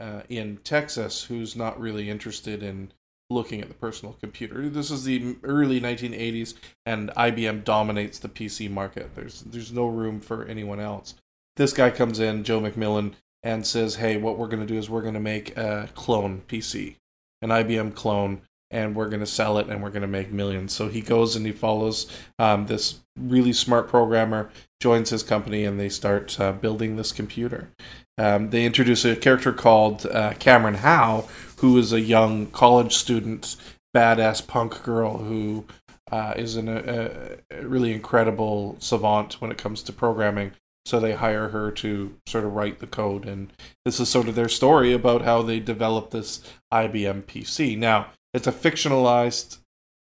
uh, 0.00 0.22
in 0.28 0.58
Texas 0.58 1.24
who's 1.24 1.56
not 1.56 1.80
really 1.80 2.08
interested 2.08 2.62
in 2.62 2.92
looking 3.28 3.60
at 3.60 3.68
the 3.68 3.74
personal 3.74 4.16
computer. 4.20 4.68
This 4.68 4.90
is 4.90 5.04
the 5.04 5.36
early 5.42 5.80
1980s, 5.80 6.54
and 6.84 7.10
IBM 7.10 7.64
dominates 7.64 8.18
the 8.18 8.28
PC 8.28 8.70
market. 8.70 9.14
There's 9.14 9.42
there's 9.42 9.72
no 9.72 9.86
room 9.86 10.20
for 10.20 10.44
anyone 10.44 10.80
else. 10.80 11.14
This 11.56 11.72
guy 11.72 11.90
comes 11.90 12.20
in, 12.20 12.44
Joe 12.44 12.60
MacMillan, 12.60 13.14
and 13.42 13.66
says, 13.66 13.96
"Hey, 13.96 14.16
what 14.16 14.38
we're 14.38 14.48
going 14.48 14.60
to 14.60 14.66
do 14.66 14.78
is 14.78 14.90
we're 14.90 15.02
going 15.02 15.14
to 15.14 15.20
make 15.20 15.56
a 15.56 15.88
clone 15.94 16.42
PC, 16.48 16.96
an 17.40 17.50
IBM 17.50 17.94
clone, 17.94 18.42
and 18.70 18.94
we're 18.94 19.08
going 19.08 19.20
to 19.20 19.26
sell 19.26 19.58
it, 19.58 19.68
and 19.68 19.82
we're 19.82 19.90
going 19.90 20.02
to 20.02 20.08
make 20.08 20.30
millions. 20.30 20.72
So 20.72 20.88
he 20.88 21.00
goes 21.00 21.36
and 21.36 21.46
he 21.46 21.52
follows 21.52 22.10
um, 22.38 22.66
this 22.66 23.00
really 23.18 23.52
smart 23.52 23.88
programmer, 23.88 24.50
joins 24.80 25.10
his 25.10 25.22
company, 25.22 25.64
and 25.64 25.80
they 25.80 25.88
start 25.88 26.38
uh, 26.38 26.52
building 26.52 26.96
this 26.96 27.12
computer. 27.12 27.70
Um, 28.18 28.50
they 28.50 28.64
introduce 28.64 29.04
a 29.04 29.16
character 29.16 29.52
called 29.52 30.06
uh, 30.06 30.34
Cameron 30.34 30.76
Howe, 30.76 31.28
who 31.58 31.78
is 31.78 31.92
a 31.92 32.00
young 32.00 32.46
college 32.46 32.94
student, 32.94 33.56
badass 33.94 34.46
punk 34.46 34.82
girl 34.82 35.18
who 35.18 35.64
uh, 36.10 36.34
is 36.36 36.56
an, 36.56 36.68
a, 36.68 37.38
a 37.50 37.66
really 37.66 37.92
incredible 37.92 38.76
savant 38.78 39.40
when 39.40 39.50
it 39.50 39.58
comes 39.58 39.82
to 39.82 39.92
programming. 39.92 40.52
So 40.86 41.00
they 41.00 41.14
hire 41.14 41.48
her 41.48 41.72
to 41.72 42.14
sort 42.26 42.44
of 42.44 42.54
write 42.54 42.78
the 42.78 42.86
code, 42.86 43.26
and 43.26 43.52
this 43.84 43.98
is 43.98 44.08
sort 44.08 44.28
of 44.28 44.36
their 44.36 44.48
story 44.48 44.92
about 44.92 45.22
how 45.22 45.42
they 45.42 45.58
developed 45.58 46.12
this 46.12 46.40
IBM 46.72 47.24
PC. 47.24 47.76
Now, 47.76 48.10
it's 48.32 48.46
a 48.46 48.52
fictionalized 48.52 49.58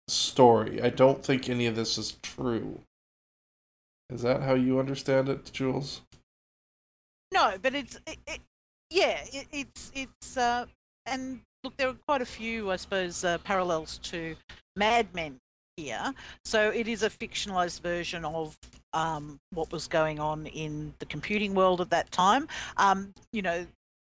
story. 0.09 0.81
I 0.81 0.89
don't 0.89 1.23
think 1.23 1.51
any 1.51 1.67
of 1.67 1.77
this 1.77 1.99
is 1.99 2.17
true. 2.23 2.81
Is 4.09 4.23
that 4.23 4.43
how 4.43 4.55
you 4.55 4.79
understand 4.79 5.29
it, 5.29 5.53
Jules? 5.53 6.01
No, 7.35 7.55
but 7.61 7.75
it's 7.75 7.97
it, 8.07 8.19
it, 8.27 8.41
yeah, 8.89 9.21
it, 9.31 9.47
it's 9.53 9.93
it's 9.95 10.37
uh, 10.39 10.65
and 11.05 11.41
look, 11.65 11.77
there 11.77 11.89
are 11.89 11.97
quite 12.07 12.23
a 12.23 12.27
few, 12.27 12.71
I 12.71 12.77
suppose, 12.77 13.25
uh, 13.25 13.39
parallels 13.39 13.99
to 14.05 14.37
Mad 14.77 15.15
Men 15.15 15.37
here. 15.77 16.15
So 16.45 16.71
it 16.71 16.89
is 16.89 17.03
a 17.03 17.11
fictionalized 17.11 17.81
version 17.81 18.25
of 18.25 18.57
um, 18.93 19.39
what 19.53 19.71
was 19.73 19.89
going 19.89 20.21
on 20.21 20.47
in 20.47 20.95
the 20.99 21.07
computing 21.07 21.55
world 21.55 21.81
at 21.81 21.91
that 21.91 22.11
time. 22.11 22.49
Um, 22.77 23.15
you 23.33 23.43
know, 23.43 23.67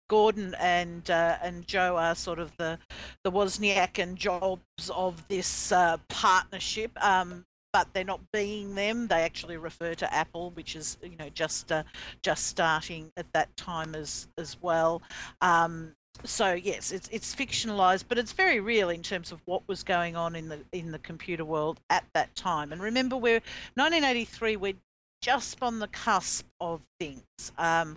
Gordon 0.08 0.54
and 0.60 1.08
uh, 1.10 1.38
and 1.42 1.66
Joe 1.66 1.96
are 1.96 2.14
sort 2.14 2.38
of 2.38 2.56
the 2.56 2.78
the 3.22 3.32
Wozniak 3.32 3.98
and 4.02 4.16
Jobs 4.16 4.90
of 4.90 5.26
this 5.28 5.72
uh, 5.72 5.96
partnership. 6.08 6.92
Um, 7.04 7.44
but 7.72 7.88
they're 7.92 8.04
not 8.04 8.20
being 8.32 8.76
them. 8.76 9.08
They 9.08 9.22
actually 9.22 9.56
refer 9.56 9.94
to 9.94 10.14
Apple, 10.14 10.50
which 10.50 10.76
is 10.76 10.96
you 11.02 11.16
know 11.16 11.28
just 11.30 11.72
uh, 11.72 11.82
just 12.22 12.46
starting 12.46 13.10
at 13.16 13.26
that 13.32 13.54
time 13.56 13.96
as 13.96 14.28
as 14.38 14.56
well. 14.62 15.02
Um, 15.40 15.96
so 16.22 16.52
yes, 16.52 16.92
it's 16.92 17.08
it's 17.08 17.34
fictionalized, 17.34 18.04
but 18.08 18.18
it's 18.18 18.32
very 18.32 18.60
real 18.60 18.90
in 18.90 19.02
terms 19.02 19.32
of 19.32 19.40
what 19.46 19.66
was 19.66 19.82
going 19.82 20.16
on 20.16 20.36
in 20.36 20.48
the 20.48 20.60
in 20.72 20.92
the 20.92 20.98
computer 21.00 21.44
world 21.44 21.80
at 21.90 22.04
that 22.14 22.34
time. 22.34 22.72
And 22.72 22.80
remember, 22.80 23.16
we're 23.16 23.42
1983. 23.74 24.56
We're 24.56 24.74
just 25.20 25.58
on 25.62 25.78
the 25.78 25.88
cusp 25.88 26.46
of 26.60 26.80
things. 27.00 27.22
Um, 27.58 27.96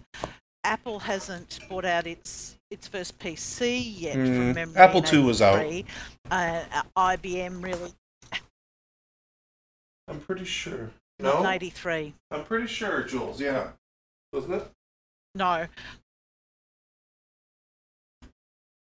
Apple 0.63 0.99
hasn't 0.99 1.59
brought 1.69 1.85
out 1.85 2.07
its 2.07 2.57
its 2.71 2.87
first 2.87 3.17
PC 3.19 3.93
yet. 3.99 4.17
Mm, 4.17 4.25
from 4.25 4.53
memory 4.53 4.77
Apple 4.77 5.03
II 5.13 5.23
was 5.23 5.41
out. 5.41 5.65
Uh, 6.31 6.63
IBM 6.97 7.63
really 7.63 7.91
I'm 10.07 10.19
pretty 10.19 10.45
sure. 10.45 10.89
No. 11.19 11.47
83. 11.47 12.13
I'm 12.31 12.43
pretty 12.43 12.67
sure, 12.67 13.03
Jules. 13.03 13.41
Yeah, 13.41 13.69
wasn't 14.31 14.55
it? 14.55 14.67
No. 15.35 15.65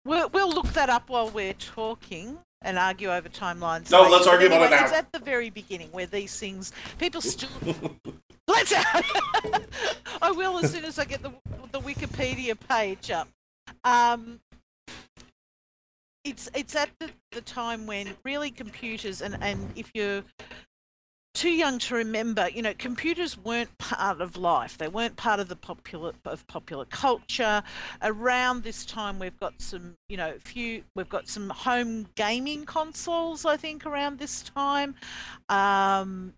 We'll, 0.05 0.29
we'll 0.29 0.51
look 0.51 0.67
that 0.73 0.89
up 0.89 1.09
while 1.09 1.29
we're 1.29 1.53
talking 1.53 2.37
and 2.61 2.77
argue 2.77 3.11
over 3.11 3.27
timelines. 3.27 3.91
No, 3.91 4.01
later. 4.01 4.11
let's 4.11 4.27
argue 4.27 4.47
about 4.47 4.61
it 4.61 4.69
now. 4.69 4.83
It's 4.83 4.93
at 4.93 5.11
the 5.11 5.19
very 5.19 5.49
beginning 5.49 5.89
where 5.91 6.05
these 6.05 6.37
things, 6.39 6.71
people 6.99 7.21
still. 7.21 7.49
let's. 8.47 8.71
out. 8.71 9.03
I 10.21 10.31
will 10.31 10.59
as 10.59 10.71
soon 10.71 10.85
as 10.85 10.99
I 10.99 11.05
get 11.05 11.21
the 11.21 11.31
the 11.71 11.81
Wikipedia 11.81 12.55
page 12.67 13.11
up. 13.11 13.27
Um, 13.83 14.39
it's 16.23 16.49
it's 16.55 16.75
at 16.75 16.89
the, 16.99 17.09
the 17.31 17.41
time 17.41 17.85
when 17.85 18.15
really 18.23 18.51
computers 18.51 19.21
and 19.21 19.37
and 19.41 19.71
if 19.75 19.91
you're 19.93 20.23
too 21.35 21.49
young 21.49 21.77
to 21.79 21.95
remember, 21.95 22.49
you 22.49 22.61
know, 22.61 22.73
computers 22.77 23.37
weren't 23.37 23.77
part 23.77 24.21
of 24.21 24.37
life. 24.37 24.77
They 24.77 24.87
weren't 24.87 25.17
part 25.17 25.39
of 25.39 25.49
the 25.49 25.55
popular 25.55 26.13
of 26.23 26.47
popular 26.47 26.85
culture. 26.85 27.61
Around 28.01 28.63
this 28.63 28.85
time, 28.85 29.19
we've 29.19 29.39
got 29.39 29.61
some, 29.61 29.95
you 30.07 30.17
know, 30.17 30.33
few. 30.39 30.83
We've 30.95 31.09
got 31.09 31.27
some 31.27 31.49
home 31.49 32.07
gaming 32.15 32.65
consoles. 32.65 33.45
I 33.45 33.57
think 33.57 33.85
around 33.85 34.17
this 34.17 34.43
time, 34.43 34.95
um, 35.49 36.33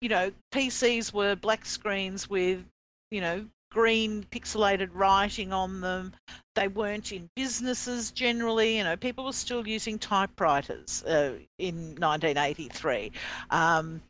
you 0.00 0.08
know, 0.08 0.32
PCs 0.52 1.14
were 1.14 1.36
black 1.36 1.64
screens 1.64 2.28
with, 2.28 2.64
you 3.10 3.20
know, 3.20 3.46
green 3.70 4.24
pixelated 4.30 4.90
writing 4.92 5.52
on 5.52 5.80
them. 5.80 6.12
They 6.54 6.68
weren't 6.68 7.12
in 7.12 7.30
businesses 7.36 8.10
generally. 8.10 8.78
You 8.78 8.84
know, 8.84 8.96
people 8.96 9.24
were 9.24 9.32
still 9.32 9.66
using 9.66 9.98
typewriters 9.98 11.02
uh, 11.04 11.38
in 11.58 11.94
1983. 11.96 13.12
Um, 13.50 14.02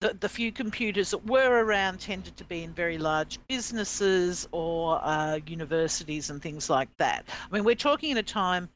the, 0.00 0.14
the 0.18 0.28
few 0.28 0.50
computers 0.50 1.12
that 1.12 1.24
were 1.26 1.64
around 1.64 2.00
tended 2.00 2.36
to 2.36 2.44
be 2.44 2.64
in 2.64 2.72
very 2.72 2.98
large 2.98 3.38
businesses 3.48 4.48
or 4.50 5.00
uh, 5.02 5.38
universities 5.46 6.28
and 6.28 6.42
things 6.42 6.68
like 6.68 6.88
that. 6.96 7.24
I 7.28 7.54
mean, 7.54 7.64
we're 7.64 7.76
talking 7.76 8.12
at 8.12 8.18
a 8.18 8.22
time 8.22 8.68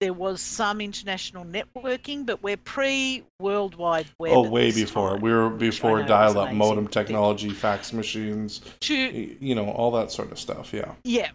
there 0.00 0.12
was 0.14 0.40
some 0.40 0.80
international 0.80 1.44
networking, 1.44 2.24
but 2.24 2.42
we're 2.42 2.56
pre 2.56 3.22
Worldwide 3.38 4.06
Web. 4.18 4.32
Oh, 4.32 4.48
way 4.48 4.72
before. 4.72 5.10
time, 5.10 5.20
We 5.20 5.30
were 5.32 5.50
before 5.50 6.00
know 6.00 6.08
dial-up 6.08 6.52
modem 6.52 6.88
technology, 6.88 7.50
fax 7.50 7.92
machines, 7.92 8.62
To, 8.80 8.94
you 8.94 9.54
know, 9.54 9.70
all 9.70 9.90
that 9.92 10.10
sort 10.10 10.32
of 10.32 10.38
stuff. 10.38 10.72
Yeah. 10.72 10.94
yeah. 11.04 11.30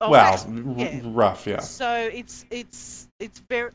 Oh, 0.00 0.10
well, 0.10 0.36
fax- 0.36 0.46
r- 0.46 1.10
rough. 1.10 1.46
Yeah. 1.46 1.60
So 1.60 2.10
it's 2.12 2.46
it's 2.50 3.08
it's 3.18 3.40
very 3.48 3.72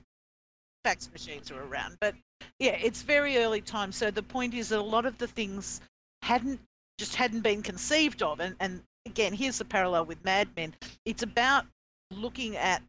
fax 0.83 1.09
machines 1.11 1.51
are 1.51 1.61
around, 1.63 1.97
but 1.99 2.15
yeah, 2.59 2.77
it's 2.81 3.01
very 3.01 3.37
early 3.37 3.61
time. 3.61 3.91
So 3.91 4.09
the 4.09 4.23
point 4.23 4.53
is 4.53 4.69
that 4.69 4.79
a 4.79 4.81
lot 4.81 5.05
of 5.05 5.17
the 5.17 5.27
things 5.27 5.81
hadn't 6.21 6.59
just 6.97 7.15
hadn't 7.15 7.41
been 7.41 7.61
conceived 7.61 8.23
of, 8.23 8.39
and 8.39 8.55
and 8.61 8.81
again, 9.05 9.33
here's 9.33 9.57
the 9.57 9.65
parallel 9.65 10.05
with 10.05 10.23
Mad 10.23 10.47
Men. 10.55 10.73
It's 11.05 11.23
about 11.23 11.65
looking 12.11 12.55
at 12.55 12.81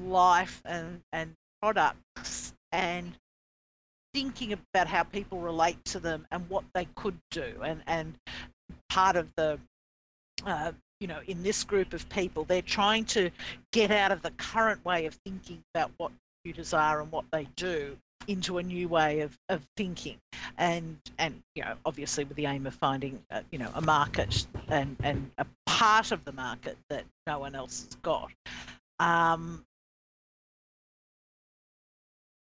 life 0.00 0.62
and 0.64 1.00
and 1.12 1.34
products 1.62 2.54
and 2.72 3.12
thinking 4.12 4.52
about 4.52 4.86
how 4.86 5.02
people 5.02 5.38
relate 5.38 5.82
to 5.84 5.98
them 5.98 6.26
and 6.30 6.48
what 6.48 6.64
they 6.74 6.86
could 6.94 7.18
do 7.30 7.54
and 7.64 7.82
and 7.86 8.18
part 8.88 9.16
of 9.16 9.32
the 9.36 9.58
uh, 10.44 10.72
you 11.00 11.06
know 11.06 11.20
in 11.26 11.42
this 11.42 11.64
group 11.64 11.92
of 11.92 12.08
people 12.08 12.44
they're 12.44 12.62
trying 12.62 13.04
to 13.04 13.30
get 13.72 13.90
out 13.90 14.12
of 14.12 14.22
the 14.22 14.30
current 14.32 14.84
way 14.84 15.06
of 15.06 15.14
thinking 15.24 15.62
about 15.74 15.90
what 15.96 16.12
computers 16.44 16.74
are 16.74 17.00
and 17.00 17.10
what 17.10 17.24
they 17.32 17.46
do 17.56 17.96
into 18.26 18.58
a 18.58 18.62
new 18.62 18.88
way 18.88 19.20
of, 19.20 19.36
of 19.48 19.66
thinking. 19.76 20.18
And 20.58 20.98
and 21.18 21.42
you 21.54 21.64
know 21.64 21.74
obviously 21.84 22.24
with 22.24 22.36
the 22.36 22.46
aim 22.46 22.66
of 22.66 22.74
finding 22.74 23.20
uh, 23.30 23.40
you 23.50 23.58
know 23.58 23.70
a 23.74 23.80
market 23.80 24.46
and 24.68 24.96
and 25.02 25.30
a 25.38 25.46
part 25.66 26.12
of 26.12 26.24
the 26.24 26.32
market 26.32 26.76
that 26.90 27.04
no 27.26 27.38
one 27.38 27.54
else 27.54 27.84
has 27.84 27.94
got. 27.96 28.30
Um 29.00 29.64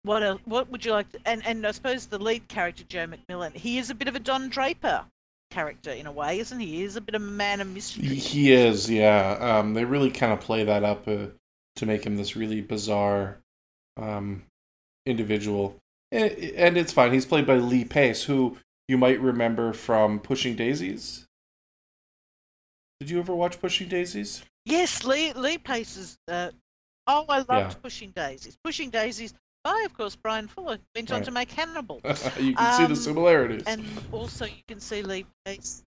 what 0.02 0.22
else, 0.22 0.40
what 0.44 0.70
would 0.70 0.84
you 0.84 0.92
like 0.92 1.10
to, 1.12 1.20
and 1.26 1.44
and 1.46 1.66
I 1.66 1.70
suppose 1.72 2.06
the 2.06 2.18
lead 2.18 2.48
character 2.48 2.84
Joe 2.88 3.06
MacMillan 3.06 3.54
he 3.54 3.78
is 3.78 3.90
a 3.90 3.94
bit 3.94 4.08
of 4.08 4.16
a 4.16 4.20
Don 4.20 4.48
Draper 4.48 5.04
character 5.50 5.90
in 5.90 6.06
a 6.06 6.12
way 6.12 6.38
isn't 6.38 6.60
he 6.60 6.66
he 6.66 6.82
is 6.84 6.96
a 6.96 7.00
bit 7.00 7.14
of 7.16 7.22
a 7.22 7.24
man 7.24 7.60
of 7.60 7.66
mystery 7.66 8.06
He 8.06 8.52
is, 8.52 8.88
yeah. 8.88 9.36
Um, 9.40 9.74
they 9.74 9.84
really 9.84 10.10
kind 10.10 10.32
of 10.32 10.40
play 10.40 10.64
that 10.64 10.84
up 10.84 11.08
uh, 11.08 11.26
to 11.76 11.86
make 11.86 12.04
him 12.04 12.16
this 12.16 12.36
really 12.36 12.60
bizarre 12.60 13.38
um, 13.96 14.44
individual, 15.06 15.76
and, 16.12 16.30
and 16.32 16.76
it's 16.78 16.92
fine. 16.92 17.12
He's 17.12 17.26
played 17.26 17.46
by 17.46 17.56
Lee 17.56 17.84
Pace, 17.84 18.24
who 18.24 18.56
you 18.88 18.96
might 18.96 19.20
remember 19.20 19.72
from 19.72 20.20
Pushing 20.20 20.56
Daisies. 20.56 21.26
Did 23.00 23.10
you 23.10 23.18
ever 23.18 23.34
watch 23.34 23.60
Pushing 23.60 23.88
Daisies? 23.88 24.42
Yes, 24.64 25.04
Lee 25.04 25.32
Lee 25.32 25.58
Pace's. 25.58 26.18
Uh, 26.28 26.50
oh, 27.06 27.24
I 27.28 27.38
loved 27.38 27.50
Yeah. 27.50 27.74
Pushing 27.82 28.10
Daisies. 28.10 28.56
Pushing 28.62 28.90
Daisies 28.90 29.34
by, 29.64 29.83
of 29.85 29.92
course, 29.94 30.16
Bryan 30.16 30.49
Fuller 30.49 30.79
went 30.94 31.11
on 31.12 31.23
to 31.23 31.31
make 31.31 31.51
Hannibal, 31.53 32.01
you 32.38 32.55
can 32.55 32.73
see 32.75 32.85
the 32.85 32.90
Um, 32.90 32.94
similarities. 32.94 33.62
and 33.66 33.85
also 34.12 34.46
you 34.46 34.62
can 34.68 34.81
see 34.81 35.03
Lee 35.03 35.27
Pace. 35.44 35.83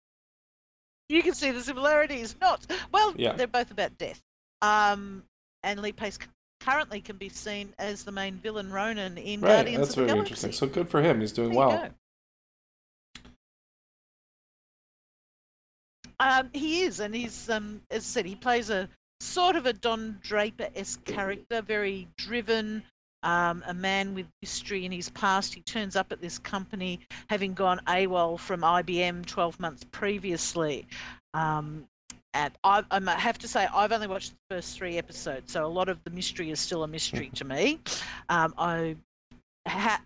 You 1.09 1.21
can 1.23 1.33
see 1.33 1.51
the 1.51 1.61
similarities. 1.61 2.35
Not 2.39 2.65
well. 2.91 3.13
Yeah. 3.17 3.33
They're 3.33 3.47
both 3.47 3.71
about 3.71 3.97
death. 3.97 4.21
Um, 4.61 5.23
and 5.63 5.81
Lee 5.81 5.91
Pace 5.91 6.17
currently 6.59 7.01
can 7.01 7.17
be 7.17 7.29
seen 7.29 7.73
as 7.77 8.03
the 8.03 8.11
main 8.11 8.35
villain 8.35 8.71
Ronan 8.71 9.17
in 9.17 9.41
right, 9.41 9.49
Guardians 9.57 9.79
that's 9.79 9.89
of 9.91 9.95
the 9.95 10.01
very 10.01 10.07
Galaxy. 10.07 10.29
interesting. 10.29 10.51
So 10.53 10.67
good 10.67 10.87
for 10.89 11.01
him. 11.01 11.19
He's 11.19 11.31
doing 11.33 11.53
well. 11.53 11.89
Um, 16.19 16.49
he 16.53 16.83
is, 16.83 16.99
and 16.99 17.13
he's 17.13 17.49
um, 17.49 17.81
as 17.91 18.03
I 18.03 18.05
said, 18.05 18.25
he 18.25 18.35
plays 18.35 18.69
a 18.69 18.87
sort 19.19 19.55
of 19.55 19.65
a 19.65 19.73
Don 19.73 20.19
Draper-esque 20.21 21.03
character, 21.05 21.61
very 21.61 22.07
driven, 22.17 22.83
um, 23.23 23.63
a 23.67 23.73
man 23.73 24.13
with 24.13 24.27
mystery 24.41 24.85
in 24.85 24.91
his 24.91 25.09
past. 25.09 25.53
He 25.53 25.61
turns 25.61 25.95
up 25.95 26.11
at 26.11 26.21
this 26.21 26.37
company 26.37 26.99
having 27.29 27.53
gone 27.53 27.79
AWOL 27.87 28.39
from 28.39 28.61
IBM 28.61 29.25
12 29.25 29.59
months 29.59 29.83
previously. 29.91 30.85
Um, 31.33 31.87
and 32.33 32.53
I, 32.63 32.83
I 32.91 33.11
have 33.11 33.37
to 33.39 33.47
say, 33.47 33.67
I've 33.73 33.91
only 33.91 34.07
watched 34.07 34.31
the 34.31 34.55
first 34.55 34.77
three 34.77 34.97
episodes, 34.97 35.51
so 35.51 35.65
a 35.65 35.67
lot 35.67 35.87
of 35.87 36.03
the 36.03 36.09
mystery 36.09 36.49
is 36.49 36.59
still 36.59 36.83
a 36.83 36.87
mystery 36.87 37.29
to 37.35 37.45
me. 37.45 37.79
Um, 38.29 38.53
I 38.57 38.95
ha, 39.67 40.01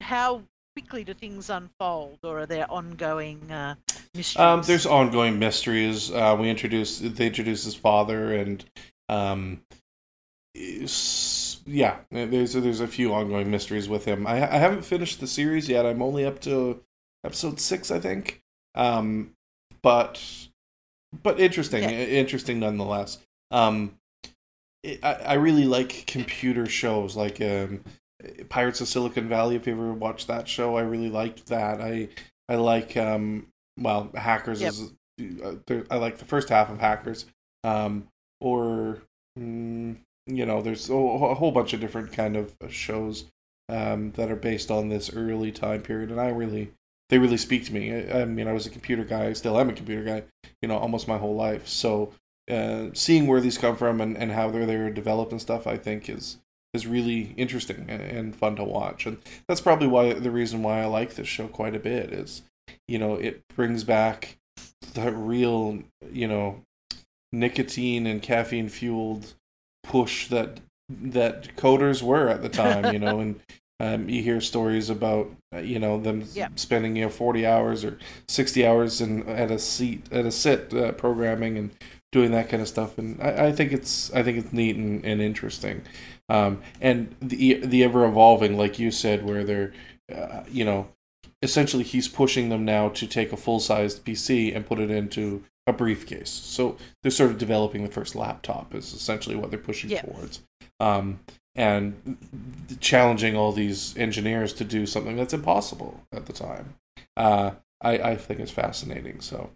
how 0.00 0.42
quickly 0.74 1.04
do 1.04 1.14
things 1.14 1.50
unfold, 1.50 2.18
or 2.24 2.40
are 2.40 2.46
there 2.46 2.70
ongoing 2.70 3.50
uh, 3.50 3.76
mysteries? 4.14 4.40
Um, 4.40 4.62
there's 4.62 4.86
ongoing 4.86 5.38
mysteries. 5.38 6.10
Uh, 6.10 6.36
we 6.38 6.50
introduce 6.50 6.98
they 6.98 7.26
introduced 7.26 7.64
his 7.64 7.76
father, 7.76 8.34
and 8.34 8.64
um, 9.08 9.60
yeah, 11.68 11.98
there's 12.10 12.54
there's 12.54 12.80
a 12.80 12.86
few 12.88 13.12
ongoing 13.14 13.50
mysteries 13.50 13.88
with 13.88 14.04
him. 14.04 14.26
I 14.26 14.36
I 14.36 14.58
haven't 14.58 14.82
finished 14.82 15.20
the 15.20 15.26
series 15.26 15.68
yet. 15.68 15.86
I'm 15.86 16.02
only 16.02 16.24
up 16.24 16.40
to 16.42 16.82
episode 17.24 17.60
six, 17.60 17.90
I 17.90 18.00
think. 18.00 18.42
Um, 18.74 19.34
but 19.82 20.22
but 21.22 21.38
interesting, 21.40 21.82
Yeah. 21.84 21.90
interesting 21.90 22.60
nonetheless. 22.60 23.18
Um, 23.50 23.96
it, 24.82 25.04
I 25.04 25.14
I 25.14 25.34
really 25.34 25.64
like 25.64 26.06
computer 26.06 26.66
shows 26.66 27.16
like 27.16 27.40
um. 27.40 27.84
Pirates 28.48 28.80
of 28.80 28.88
Silicon 28.88 29.28
Valley. 29.28 29.54
If 29.54 29.68
you 29.68 29.74
ever 29.74 29.92
watched 29.92 30.26
that 30.26 30.48
show, 30.48 30.76
I 30.76 30.80
really 30.82 31.08
liked 31.08 31.46
that. 31.46 31.80
I 31.80 32.08
I 32.48 32.56
like 32.56 32.96
um 32.96 33.46
well 33.78 34.10
Hackers 34.12 34.60
Yep. 34.60 34.72
is 34.72 34.92
uh, 35.40 35.54
I 35.88 35.98
like 35.98 36.18
the 36.18 36.24
first 36.24 36.48
half 36.48 36.68
of 36.68 36.80
Hackers. 36.80 37.26
Um 37.62 38.08
or 38.40 39.02
mm, 39.38 39.98
you 40.28 40.46
know 40.46 40.62
there's 40.62 40.88
a, 40.90 40.94
whole 40.94 41.50
bunch 41.50 41.72
of 41.72 41.80
different 41.80 42.12
kind 42.12 42.36
of 42.36 42.54
shows 42.68 43.24
um 43.68 44.12
that 44.12 44.30
are 44.30 44.36
based 44.36 44.70
on 44.70 44.88
this 44.88 45.12
early 45.12 45.50
time 45.52 45.82
period, 45.82 46.10
and 46.10 46.20
I 46.20 46.28
really 46.28 46.72
they 47.08 47.18
really 47.18 47.36
speak 47.36 47.64
to 47.66 47.74
me. 47.74 47.92
I, 47.92 48.22
I 48.22 48.24
mean, 48.24 48.46
I 48.48 48.52
was 48.52 48.66
a 48.66 48.70
computer 48.70 49.04
guy, 49.04 49.26
I 49.26 49.32
still 49.32 49.58
am 49.58 49.70
a 49.70 49.72
computer 49.72 50.04
guy, 50.04 50.24
you 50.60 50.68
know, 50.68 50.76
almost 50.76 51.08
my 51.08 51.18
whole 51.18 51.34
life. 51.34 51.66
So 51.66 52.12
uh, 52.50 52.88
seeing 52.92 53.26
where 53.26 53.40
these 53.40 53.58
come 53.58 53.76
from 53.76 54.00
and, 54.00 54.16
and 54.16 54.32
how 54.32 54.50
they're 54.50 54.66
they're 54.66 54.90
developed 54.90 55.32
and 55.32 55.40
stuff, 55.40 55.66
I 55.66 55.76
think 55.76 56.08
is 56.08 56.38
is 56.74 56.86
really 56.86 57.34
interesting 57.36 57.86
and, 57.88 58.02
and 58.02 58.36
fun 58.36 58.56
to 58.56 58.64
watch. 58.64 59.06
And 59.06 59.18
that's 59.46 59.60
probably 59.60 59.88
why 59.88 60.12
the 60.12 60.30
reason 60.30 60.62
why 60.62 60.82
I 60.82 60.86
like 60.86 61.14
this 61.14 61.28
show 61.28 61.48
quite 61.48 61.74
a 61.74 61.80
bit 61.80 62.12
is, 62.12 62.42
you 62.86 62.98
know, 62.98 63.14
it 63.14 63.42
brings 63.54 63.84
back 63.84 64.38
the 64.94 65.12
real, 65.12 65.82
you 66.12 66.28
know, 66.28 66.62
nicotine 67.32 68.06
and 68.06 68.22
caffeine 68.22 68.68
fueled 68.68 69.34
push 69.88 70.28
that 70.28 70.60
that 70.88 71.56
coders 71.56 72.02
were 72.02 72.28
at 72.28 72.42
the 72.42 72.48
time, 72.48 72.88
you 72.88 72.98
know, 72.98 73.20
and 73.20 73.40
um, 73.80 74.08
you 74.08 74.22
hear 74.22 74.40
stories 74.40 74.90
about 74.90 75.30
uh, 75.54 75.58
you 75.58 75.78
know 75.78 76.00
them 76.00 76.24
Yep. 76.34 76.58
spending 76.58 76.96
you 76.96 77.04
know 77.04 77.10
40 77.10 77.46
hours 77.46 77.84
or 77.84 77.98
60 78.28 78.66
hours 78.66 79.00
in 79.00 79.28
at 79.28 79.50
a 79.50 79.58
seat 79.58 80.06
at 80.12 80.26
a 80.26 80.30
sit 80.30 80.74
uh, 80.74 80.92
programming 80.92 81.56
and 81.58 81.70
doing 82.10 82.30
that 82.32 82.48
kind 82.48 82.62
of 82.62 82.68
stuff 82.68 82.98
and 82.98 83.20
I, 83.22 83.46
I 83.46 83.52
think 83.52 83.72
it's 83.72 84.12
I 84.12 84.22
think 84.22 84.38
it's 84.38 84.52
neat 84.52 84.76
and, 84.76 85.04
and 85.04 85.20
interesting 85.20 85.82
um, 86.28 86.60
and 86.80 87.14
the 87.20 87.54
the 87.64 87.84
ever 87.84 88.04
evolving 88.04 88.56
like 88.56 88.78
you 88.78 88.90
said 88.90 89.24
where 89.24 89.44
they're 89.44 89.72
uh, 90.14 90.42
you 90.48 90.64
know 90.64 90.88
essentially 91.42 91.84
he's 91.84 92.08
pushing 92.08 92.48
them 92.48 92.64
now 92.64 92.88
to 92.88 93.06
take 93.06 93.32
a 93.32 93.36
full 93.36 93.60
sized 93.60 94.04
PC 94.04 94.54
and 94.54 94.66
put 94.66 94.80
it 94.80 94.90
into 94.90 95.44
a 95.68 95.72
briefcase 95.72 96.30
so 96.30 96.76
they're 97.02 97.10
sort 97.10 97.30
of 97.30 97.38
developing 97.38 97.82
the 97.84 97.90
first 97.90 98.14
laptop 98.16 98.74
is 98.74 98.92
essentially 98.92 99.36
what 99.36 99.50
they're 99.50 99.58
pushing 99.58 99.90
Yeah. 99.90 100.02
towards 100.02 100.42
um, 100.80 101.20
and 101.54 102.16
challenging 102.80 103.36
all 103.36 103.52
these 103.52 103.96
engineers 103.96 104.52
to 104.54 104.64
do 104.64 104.86
something 104.86 105.16
that's 105.16 105.34
impossible 105.34 106.00
at 106.12 106.26
the 106.26 106.32
time 106.32 106.74
uh, 107.16 107.52
I, 107.80 107.98
I 107.98 108.16
think 108.16 108.40
is 108.40 108.50
fascinating 108.50 109.20
so 109.20 109.50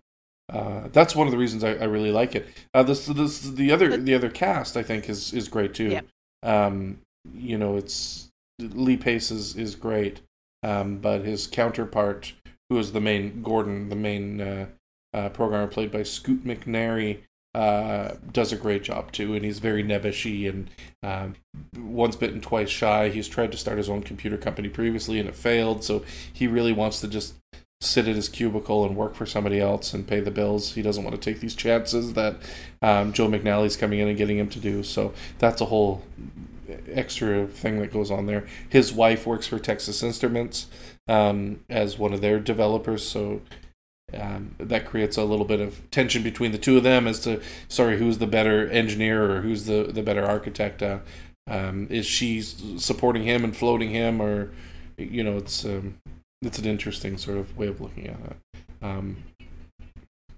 uh, 0.52 0.88
that's 0.92 1.14
one 1.16 1.26
of 1.26 1.30
the 1.30 1.38
reasons 1.38 1.64
I, 1.64 1.70
I 1.74 1.84
really 1.84 2.10
like 2.10 2.34
it. 2.34 2.46
Uh, 2.74 2.82
this, 2.82 3.06
this, 3.06 3.40
the 3.40 3.72
other, 3.72 3.96
the 3.96 4.14
other 4.14 4.28
cast 4.28 4.76
I 4.76 4.82
think 4.82 5.08
is 5.08 5.32
is 5.32 5.48
great 5.48 5.72
too. 5.72 5.88
Yep. 5.90 6.06
Um, 6.42 6.98
you 7.32 7.56
know, 7.56 7.76
it's 7.76 8.28
Lee 8.58 8.98
Pace 8.98 9.30
is 9.30 9.56
is 9.56 9.74
great, 9.76 10.20
um, 10.62 10.98
but 10.98 11.24
his 11.24 11.46
counterpart, 11.46 12.34
who 12.68 12.76
is 12.78 12.92
the 12.92 13.00
main 13.00 13.40
Gordon, 13.40 13.88
the 13.88 13.96
main 13.96 14.40
uh, 15.14 15.28
programmer 15.30 15.66
played 15.66 15.90
by 15.90 16.02
Scoot 16.02 16.44
McNairy, 16.44 17.20
uh, 17.54 18.14
does 18.32 18.52
a 18.52 18.56
great 18.56 18.82
job 18.82 19.12
too, 19.12 19.34
and 19.34 19.44
he's 19.44 19.58
very 19.58 19.84
nebbishy 19.84 20.48
and 20.48 20.70
um, 21.02 21.34
once 21.76 22.16
bitten, 22.16 22.40
twice 22.40 22.70
shy. 22.70 23.08
He's 23.08 23.28
tried 23.28 23.52
to 23.52 23.58
start 23.58 23.78
his 23.78 23.90
own 23.90 24.02
computer 24.02 24.38
company 24.38 24.68
previously 24.68 25.18
and 25.18 25.28
it 25.28 25.36
failed, 25.36 25.84
so 25.84 26.04
he 26.32 26.46
really 26.46 26.72
wants 26.72 27.00
to 27.00 27.08
just 27.08 27.34
sit 27.82 28.06
at 28.06 28.14
his 28.14 28.28
cubicle 28.28 28.84
and 28.86 28.96
work 28.96 29.14
for 29.14 29.26
somebody 29.26 29.60
else 29.60 29.92
and 29.92 30.06
pay 30.06 30.20
the 30.20 30.30
bills. 30.30 30.74
He 30.74 30.82
doesn't 30.82 31.02
want 31.02 31.20
to 31.20 31.20
take 31.20 31.40
these 31.40 31.56
chances 31.56 32.14
that 32.14 32.36
um, 32.80 33.12
Joe 33.12 33.26
McNally's 33.26 33.76
coming 33.76 33.98
in 33.98 34.08
and 34.08 34.16
getting 34.16 34.38
him 34.38 34.48
to 34.50 34.60
do. 34.60 34.84
So 34.84 35.12
that's 35.38 35.60
a 35.60 35.64
whole 35.66 36.02
extra 36.88 37.46
thing 37.46 37.80
that 37.80 37.92
goes 37.92 38.10
on 38.10 38.26
there. 38.26 38.46
His 38.68 38.92
wife 38.92 39.26
works 39.26 39.46
for 39.46 39.58
Texas 39.58 40.02
Instruments 40.02 40.68
um, 41.08 41.60
as 41.68 41.98
one 41.98 42.12
of 42.12 42.20
their 42.20 42.38
developers, 42.38 43.06
so 43.06 43.42
um, 44.14 44.54
that 44.58 44.84
creates 44.86 45.16
a 45.16 45.24
little 45.24 45.44
bit 45.44 45.60
of 45.60 45.80
tension 45.90 46.22
between 46.22 46.52
the 46.52 46.58
two 46.58 46.76
of 46.76 46.82
them 46.82 47.06
as 47.06 47.20
to 47.20 47.40
sorry 47.68 47.98
who's 47.98 48.18
the 48.18 48.26
better 48.26 48.68
engineer 48.68 49.30
or 49.30 49.40
who's 49.40 49.66
the 49.66 49.84
the 49.84 50.02
better 50.02 50.24
architect. 50.24 50.82
Uh, 50.82 50.98
um, 51.48 51.88
is 51.90 52.06
she 52.06 52.40
supporting 52.40 53.24
him 53.24 53.42
and 53.44 53.56
floating 53.56 53.90
him, 53.90 54.22
or 54.22 54.52
you 54.96 55.24
know, 55.24 55.36
it's 55.36 55.64
um, 55.64 55.98
it's 56.40 56.58
an 56.58 56.66
interesting 56.66 57.18
sort 57.18 57.38
of 57.38 57.56
way 57.56 57.66
of 57.66 57.80
looking 57.80 58.06
at 58.06 58.16
it. 58.16 58.36
Um, 58.80 59.16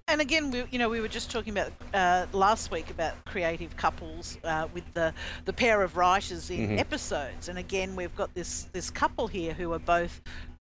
and 0.07 0.21
again, 0.21 0.51
we 0.51 0.63
you 0.71 0.79
know 0.79 0.89
we 0.89 1.01
were 1.01 1.07
just 1.07 1.31
talking 1.31 1.51
about 1.57 1.71
uh, 1.93 2.25
last 2.31 2.71
week 2.71 2.89
about 2.89 3.13
creative 3.25 3.75
couples 3.75 4.37
uh, 4.43 4.67
with 4.73 4.83
the 4.93 5.13
the 5.45 5.53
pair 5.53 5.81
of 5.81 5.97
writers 5.97 6.49
in 6.49 6.69
Mhm. 6.69 6.79
episodes, 6.79 7.49
and 7.49 7.57
again 7.57 7.95
we've 7.95 8.15
got 8.15 8.33
this 8.33 8.67
this 8.71 8.89
couple 8.89 9.27
here 9.27 9.53
who 9.53 9.73
are 9.73 9.79
both 9.79 10.21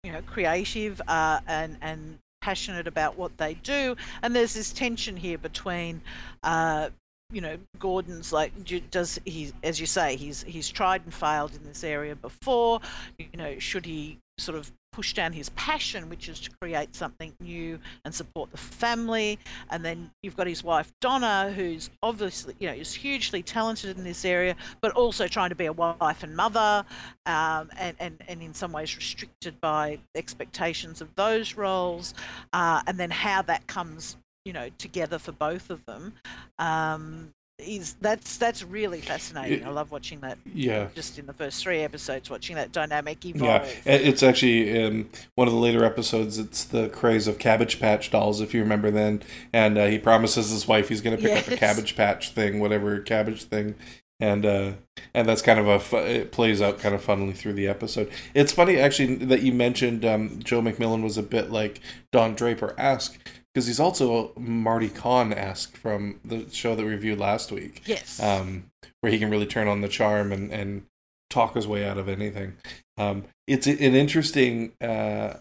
you 0.05 0.13
know 0.13 0.23
creative 0.23 1.01
uh, 1.09 1.41
and 1.47 1.77
and 1.81 2.19
passionate 2.47 2.87
about 2.87 3.19
what 3.19 3.37
they 3.39 3.55
do, 3.55 3.97
and 4.23 4.37
there's 4.37 4.55
this 4.55 4.73
tension 4.73 5.17
here 5.17 5.37
between. 5.37 6.01
Uh, 6.45 6.91
you 7.33 7.41
know, 7.41 7.59
Gordon's 7.81 8.33
like, 8.33 8.53
does 8.93 9.19
he, 9.25 9.53
as 9.65 9.81
you 9.81 9.87
say, 9.87 10.15
he's 10.15 10.45
he's 10.45 10.69
tried 10.69 11.03
and 11.03 11.13
failed 11.13 11.57
in 11.57 11.65
this 11.65 11.83
area 11.83 12.15
before. 12.15 12.79
You 13.19 13.27
know, 13.37 13.59
should 13.59 13.85
he 13.85 14.19
sort 14.39 14.57
of 14.57 14.71
push 14.97 15.13
down 15.13 15.31
his 15.35 15.51
passion, 15.51 16.09
which 16.09 16.27
is 16.27 16.41
to 16.41 16.51
create 16.59 16.97
something 16.97 17.35
new 17.41 17.79
and 18.07 18.15
support 18.15 18.51
the 18.51 18.57
family? 18.57 19.39
And 19.71 19.85
then 19.85 20.11
you've 20.23 20.37
got 20.37 20.47
his 20.47 20.65
wife 20.65 20.91
Donna, 21.03 21.53
who's 21.55 21.91
obviously, 22.03 22.55
you 22.59 22.67
know, 22.67 22.73
is 22.73 22.95
hugely 22.95 23.43
talented 23.43 23.99
in 23.99 24.05
this 24.05 24.25
area, 24.25 24.57
but 24.81 24.93
also 24.93 25.29
trying 25.29 25.51
to 25.51 25.55
be 25.55 25.67
a 25.67 25.73
wife 25.73 26.23
and 26.23 26.35
mother, 26.35 26.83
um, 27.27 27.69
and, 27.79 27.95
and 28.01 28.15
and 28.27 28.41
in 28.41 28.55
some 28.55 28.73
ways 28.73 28.97
restricted 28.97 29.61
by 29.61 29.99
expectations 30.15 31.03
of 31.03 31.15
those 31.15 31.57
roles, 31.57 32.15
uh, 32.55 32.81
and 32.87 32.99
then 32.99 33.11
how 33.11 33.43
that 33.43 33.67
comes, 33.67 34.17
you 34.47 34.55
know, 34.55 34.71
together 34.79 35.19
for 35.19 35.33
both 35.33 35.69
of 35.69 35.85
them. 35.85 36.15
Um, 36.59 37.35
is 37.59 37.95
that's 38.03 38.37
that's 38.37 38.63
really 38.63 39.01
fascinating. 39.01 39.65
I 39.65 39.71
love 39.71 39.91
watching 39.91 40.21
that. 40.21 40.37
Yeah. 40.55 40.89
Just 40.95 41.19
in 41.19 41.25
the 41.27 41.33
first 41.33 41.63
three 41.63 41.81
episodes, 41.81 42.29
watching 42.29 42.57
that 42.57 42.71
dynamic 42.73 43.25
Yeah, 43.25 43.35
evolve. 43.35 43.83
it- 43.87 44.01
it's 44.03 44.23
actually 44.23 44.83
um, 44.85 45.09
one 45.37 45.49
of 45.49 45.55
the 45.55 45.61
later 45.61 45.85
episodes. 45.85 46.39
It's 46.39 46.65
the 46.65 46.89
craze 46.91 47.27
of 47.27 47.39
Cabbage 47.39 47.81
Patch 47.81 48.11
dolls, 48.11 48.41
if 48.43 48.53
you 48.53 48.61
remember 48.61 48.91
then. 48.91 49.23
And 49.55 49.79
uh, 49.79 49.87
he 49.87 49.99
promises 49.99 50.51
his 50.51 50.69
wife 50.69 50.89
he's 50.91 51.01
going 51.01 51.17
to 51.17 51.23
pick 51.23 51.37
up 51.37 51.49
a 51.49 51.57
Cabbage 51.57 51.97
Patch 51.97 52.33
thing, 52.33 52.61
whatever 52.61 53.01
cabbage 53.01 53.45
thing, 53.45 53.75
and 54.21 54.45
uh, 54.45 54.73
and 55.15 55.27
that's 55.27 55.41
kind 55.43 55.59
of 55.59 55.67
a 55.67 55.81
fu- 55.81 55.97
it 55.97 56.33
plays 56.33 56.61
out 56.61 56.79
kind 56.79 56.95
of 56.95 57.03
funnily 57.03 57.33
through 57.33 57.55
the 57.55 57.69
episode. 57.69 58.11
It's 58.35 58.53
funny 58.53 58.77
actually 58.79 59.15
that 59.17 59.41
you 59.41 59.53
mentioned 59.53 60.05
um, 60.05 60.41
Joe 60.45 60.61
MacMillan 60.61 61.03
was 61.03 61.17
a 61.17 61.23
bit 61.23 61.51
like 61.51 61.81
Don 62.13 62.35
Draper 62.35 62.75
esque 62.79 63.19
because 63.57 63.67
he's 63.67 63.81
also 63.81 64.33
Marty 64.37 64.91
Kaan 64.91 65.35
esque 65.35 65.79
from 65.79 66.21
the 66.23 66.45
show 66.53 66.75
that 66.75 66.85
we 66.85 66.91
reviewed 66.91 67.19
last 67.19 67.51
week 67.51 67.81
Yes. 67.87 68.23
um, 68.23 68.65
where 69.01 69.11
he 69.11 69.19
can 69.19 69.31
really 69.31 69.47
turn 69.47 69.67
on 69.67 69.81
the 69.81 69.89
charm 69.89 70.31
and, 70.31 70.53
and 70.53 70.85
talk 71.31 71.55
his 71.55 71.67
way 71.67 71.83
out 71.83 71.97
of 71.97 72.07
anything. 72.07 72.53
Um, 72.99 73.25
it's 73.47 73.67
an 73.67 73.79
interesting, 73.79 74.73
uh, 74.83 75.39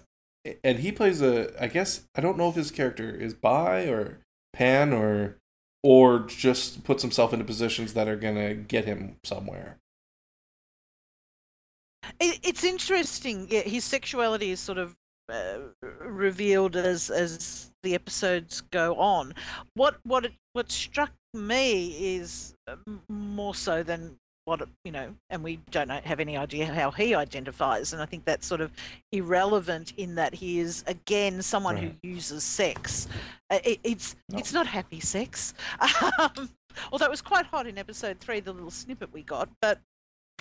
and 0.63 0.80
he 0.80 0.93
plays 0.93 1.21
a. 1.21 1.62
I 1.62 1.67
guess 1.67 2.06
I 2.15 2.21
don't 2.21 2.38
know 2.38 2.47
if 2.47 2.56
his 2.56 2.71
character 2.71 3.13
is 3.13 3.34
bi 3.34 3.82
or 3.88 4.19
pan 4.54 4.93
or 4.93 5.36
or 5.84 6.19
just 6.19 6.86
puts 6.86 7.01
himself 7.01 7.34
into 7.34 7.43
positions 7.43 7.95
that 7.95 8.08
are 8.08 8.15
gonna 8.15 8.54
get 8.54 8.86
him 8.86 9.17
somewhere. 9.25 9.75
It, 12.21 12.39
it's 12.43 12.63
interesting. 12.63 13.47
Yeah, 13.49 13.62
his 13.62 13.84
sexuality 13.84 14.51
is 14.51 14.62
sort 14.62 14.78
of 14.78 14.95
uh, 15.31 15.57
revealed 16.01 16.75
as 16.75 17.09
as 17.09 17.71
the 17.83 17.95
episodes 17.95 18.61
go 18.71 18.95
on. 18.95 19.33
What 19.75 19.97
what 20.05 20.25
it, 20.25 20.33
what 20.53 20.71
struck 20.71 21.11
me 21.33 22.15
is 22.17 22.55
uh, 22.67 22.75
more 23.09 23.53
so 23.55 23.83
than 23.83 24.17
what 24.45 24.61
it- 24.61 24.69
you 24.83 24.91
know, 24.91 25.13
and 25.31 25.43
we 25.43 25.57
don't 25.71 25.88
know, 25.88 25.99
have 26.03 26.19
any 26.19 26.38
idea 26.38 26.65
how 26.67 26.91
he 26.91 27.15
identifies. 27.15 27.93
And 27.93 28.01
I 28.01 28.05
think 28.05 28.25
that's 28.25 28.45
sort 28.45 28.61
of 28.61 28.71
irrelevant 29.11 29.93
in 29.97 30.15
that 30.15 30.35
he 30.35 30.59
is 30.59 30.83
again 30.88 31.41
someone 31.41 31.75
Right. 31.75 31.95
who 32.03 32.07
uses 32.09 32.43
sex. 32.43 33.07
Uh, 33.49 33.59
it, 33.63 33.79
it's 33.83 34.15
it's 34.33 34.53
not 34.53 34.67
happy 34.67 34.99
sex. 34.99 35.53
Um, 36.19 36.49
although 36.91 37.05
it 37.05 37.11
was 37.11 37.21
quite 37.21 37.45
hot 37.45 37.67
in 37.67 37.77
episode 37.77 38.19
three, 38.19 38.39
the 38.39 38.51
little 38.53 38.71
snippet 38.71 39.11
we 39.13 39.23
got, 39.23 39.49
but 39.61 39.79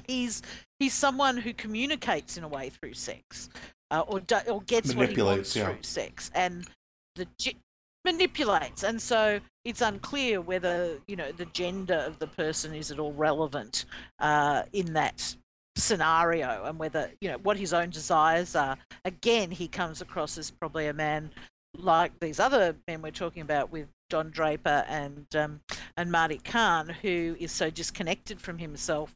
he's 0.07 0.43
he's 0.81 0.93
someone 0.93 1.37
who 1.37 1.53
communicates 1.55 2.37
in 2.37 2.45
a 2.45 2.49
way 2.49 2.69
through 2.69 2.93
sex 2.95 3.49
uh, 3.95 4.01
or 4.07 4.21
do, 4.21 4.37
or 4.49 4.63
gets 4.63 4.95
what 4.95 5.11
he 5.11 5.23
wants 5.23 5.55
yeah. 5.55 5.67
through 5.67 5.79
sex 5.83 6.31
and 6.35 6.67
the 7.15 7.27
ge- 7.39 7.57
manipulates 8.05 8.83
and 8.83 9.01
so 9.01 9.41
it's 9.65 9.81
unclear 9.81 10.41
whether 10.41 10.99
you 11.07 11.17
know 11.17 11.33
the 11.33 11.47
gender 11.47 12.05
of 12.07 12.19
the 12.19 12.27
person 12.27 12.75
is 12.75 12.91
at 12.91 12.99
all 12.99 13.13
relevant 13.13 13.87
uh, 14.19 14.63
in 14.73 14.93
that 14.93 15.35
scenario 15.77 16.65
and 16.65 16.79
whether 16.79 17.11
you 17.21 17.29
know 17.29 17.39
what 17.39 17.57
his 17.57 17.73
own 17.73 17.91
desires 17.91 18.55
are 18.55 18.77
again 19.05 19.51
he 19.51 19.67
comes 19.67 20.01
across 20.01 20.37
as 20.39 20.51
probably 20.51 20.87
a 20.87 20.93
man 20.93 21.31
like 21.77 22.13
these 22.21 22.39
other 22.39 22.77
men 22.87 23.03
we're 23.03 23.11
talking 23.11 23.43
about 23.43 23.73
with 23.73 23.89
Don 24.11 24.31
Draper 24.31 24.85
and 24.87 25.27
um, 25.35 25.61
and 25.97 26.13
Marty 26.13 26.39
Kaan 26.39 26.93
who 27.03 27.37
is 27.41 27.51
so 27.51 27.71
disconnected 27.71 28.41
from 28.41 28.59
himself 28.59 29.13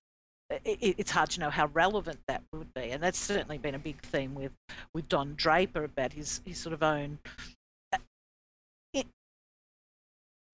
i- 0.51 0.61
i 0.67 0.95
it's 0.99 1.11
hard 1.11 1.31
to 1.31 1.41
know 1.41 1.51
how 1.51 1.67
relevant 1.67 2.21
that 2.29 2.43
would 2.53 2.73
be, 2.75 2.91
and 2.91 3.03
that's 3.03 3.19
certainly 3.19 3.59
been 3.59 3.75
a 3.75 3.79
big 3.79 4.01
theme 4.03 4.35
with 4.35 4.53
with 4.95 5.09
Don 5.09 5.35
Draper 5.35 5.85
about 5.85 6.13
his 6.13 6.41
his 6.45 6.59
sort 6.59 6.73
of 6.73 6.83
own. 6.83 7.19
uh, 7.93 7.99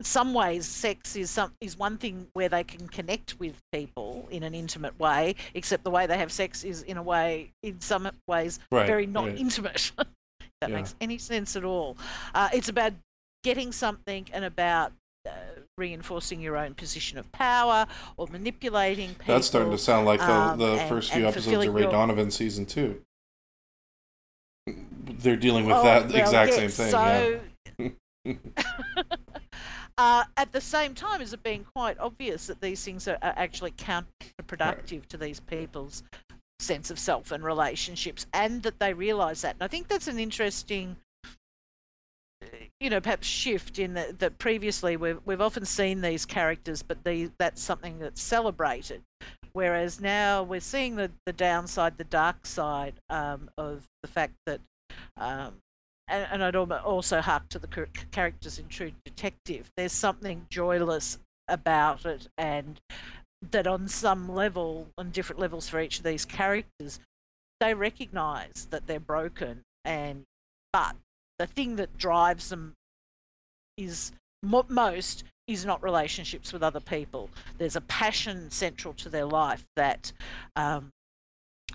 In 0.00 0.04
some 0.04 0.35
ways, 0.35 0.66
sex 0.66 1.14
is 1.14 1.30
some 1.30 1.52
is 1.61 1.78
one 1.78 1.96
thing 1.98 2.26
where 2.33 2.48
they 2.48 2.64
can 2.64 2.88
connect 2.88 3.38
with 3.38 3.54
people 3.72 4.26
in 4.30 4.42
an 4.42 4.54
intimate 4.54 4.98
way, 4.98 5.37
except 5.54 5.85
the 5.85 5.90
way 5.90 6.07
they 6.07 6.18
have 6.18 6.33
sex 6.33 6.64
is 6.64 6.83
in 6.83 6.96
a 6.96 7.02
way, 7.02 7.52
in 7.62 7.80
some 7.80 8.11
ways, 8.26 8.59
Right, 8.72 8.87
very 8.87 9.07
not 9.07 9.26
right. 9.26 9.38
intimate. 9.38 9.92
if 10.40 10.50
that 10.61 10.70
Yeah. 10.70 10.76
makes 10.76 10.94
any 11.00 11.18
sense 11.18 11.54
at 11.57 11.64
all. 11.64 11.96
Uh, 12.35 12.48
it's 12.52 12.68
about 12.68 12.92
getting 13.44 13.70
something 13.70 14.26
and 14.33 14.44
about 14.44 14.92
uh, 15.27 15.31
reinforcing 15.79 16.41
your 16.41 16.57
own 16.57 16.75
position 16.75 17.19
of 17.19 17.31
power 17.33 17.87
or 18.17 18.27
manipulating 18.29 19.11
people. 19.11 19.35
That's 19.35 19.47
starting 19.47 19.73
to 19.73 19.79
sound 19.79 20.07
like 20.07 20.21
the, 20.21 20.31
um, 20.31 20.59
the 20.59 20.73
and- 20.75 20.89
first 20.89 21.11
few 21.11 21.27
and 21.27 21.29
episodes 21.29 21.67
of 21.67 21.75
Ray 21.75 21.83
your- 21.83 21.91
Donovan 21.91 22.31
season 22.31 22.67
two. 22.67 23.01
They're 24.67 25.37
dealing 25.37 25.67
with 25.67 25.77
Oh, 25.77 25.83
that 25.85 26.09
well, 26.09 26.17
exact 26.17 26.53
yes, 26.53 26.75
same 26.75 26.89
thing. 26.89 26.91
So, 26.91 27.41
yeah. 28.27 28.35
uh, 29.99 30.25
at 30.37 30.53
the 30.53 30.61
same 30.61 30.95
time, 30.95 31.21
is 31.21 31.33
it 31.33 31.43
being 31.43 31.65
quite 31.75 31.99
obvious 31.99 32.47
that 32.47 32.61
these 32.61 32.83
things 32.83 33.07
are, 33.07 33.19
are 33.21 33.35
actually 33.37 33.73
counterproductive 33.73 35.07
to 35.07 35.19
these 35.19 35.41
people's 35.41 36.03
sense 36.59 36.91
of 36.91 36.99
self 36.99 37.31
and 37.33 37.45
relationships, 37.45 38.27
and 38.33 38.63
that 38.63 38.79
they 38.79 38.95
realise 38.95 39.43
that. 39.43 39.57
And 39.57 39.63
I 39.63 39.69
think 39.69 39.89
that's 39.89 40.09
an 40.09 40.19
interesting, 40.19 40.97
you 42.80 42.90
know, 42.90 43.00
perhaps 43.00 43.26
shift 43.26 43.78
in 43.78 43.94
that, 43.94 44.18
that 44.18 44.38
previously 44.38 44.96
we've 44.96 45.20
we've 45.24 45.40
often 45.40 45.64
seen 45.64 46.00
these 46.00 46.26
characters, 46.26 46.83
but 46.83 47.02
the, 47.04 47.30
that's 47.38 47.62
something 47.62 47.98
that's 47.98 48.22
celebrated. 48.22 49.02
Whereas 49.52 50.00
now 50.00 50.42
we're 50.42 50.61
seeing 50.61 50.96
the, 50.96 51.11
the 51.26 51.33
downside, 51.33 51.96
the 51.96 52.04
dark 52.04 52.44
side 52.44 52.94
um, 53.09 53.48
of 53.57 53.85
the 54.02 54.09
fact 54.09 54.35
that 54.46 54.61
um, 55.16 55.54
and, 56.09 56.26
and 56.30 56.44
I'd 56.44 56.57
also 56.57 57.20
hark 57.20 57.48
to 57.50 57.59
the 57.59 57.88
characters 58.11 58.59
in 58.59 58.68
True 58.68 58.92
Detective. 59.04 59.70
There's 59.76 59.92
something 59.92 60.46
joyless 60.50 61.18
about 61.48 62.04
it, 62.04 62.28
and 62.37 62.80
that 63.50 63.66
on 63.66 63.88
some 63.88 64.28
level, 64.28 64.88
on 64.98 65.11
different 65.11 65.40
levels 65.40 65.68
for 65.68 65.80
each 65.80 65.98
of 65.98 66.04
these 66.04 66.24
characters, 66.24 67.00
they 67.61 67.74
recognise 67.74 68.66
that 68.70 68.87
they're 68.87 69.00
broken, 69.00 69.62
and 69.85 70.24
but 70.72 70.96
the 71.38 71.47
thing 71.47 71.77
that 71.77 71.97
drives 71.99 72.49
them 72.49 72.75
is 73.77 74.12
most 74.42 75.25
is 75.47 75.64
not 75.64 75.83
relationships 75.83 76.53
with 76.53 76.62
other 76.62 76.81
people. 76.81 77.31
There's 77.59 77.77
a 77.77 77.81
passion 77.83 78.51
central 78.51 78.94
to 78.94 79.09
their 79.09 79.27
life 79.27 79.64
that. 79.77 80.12
Um, 80.57 80.90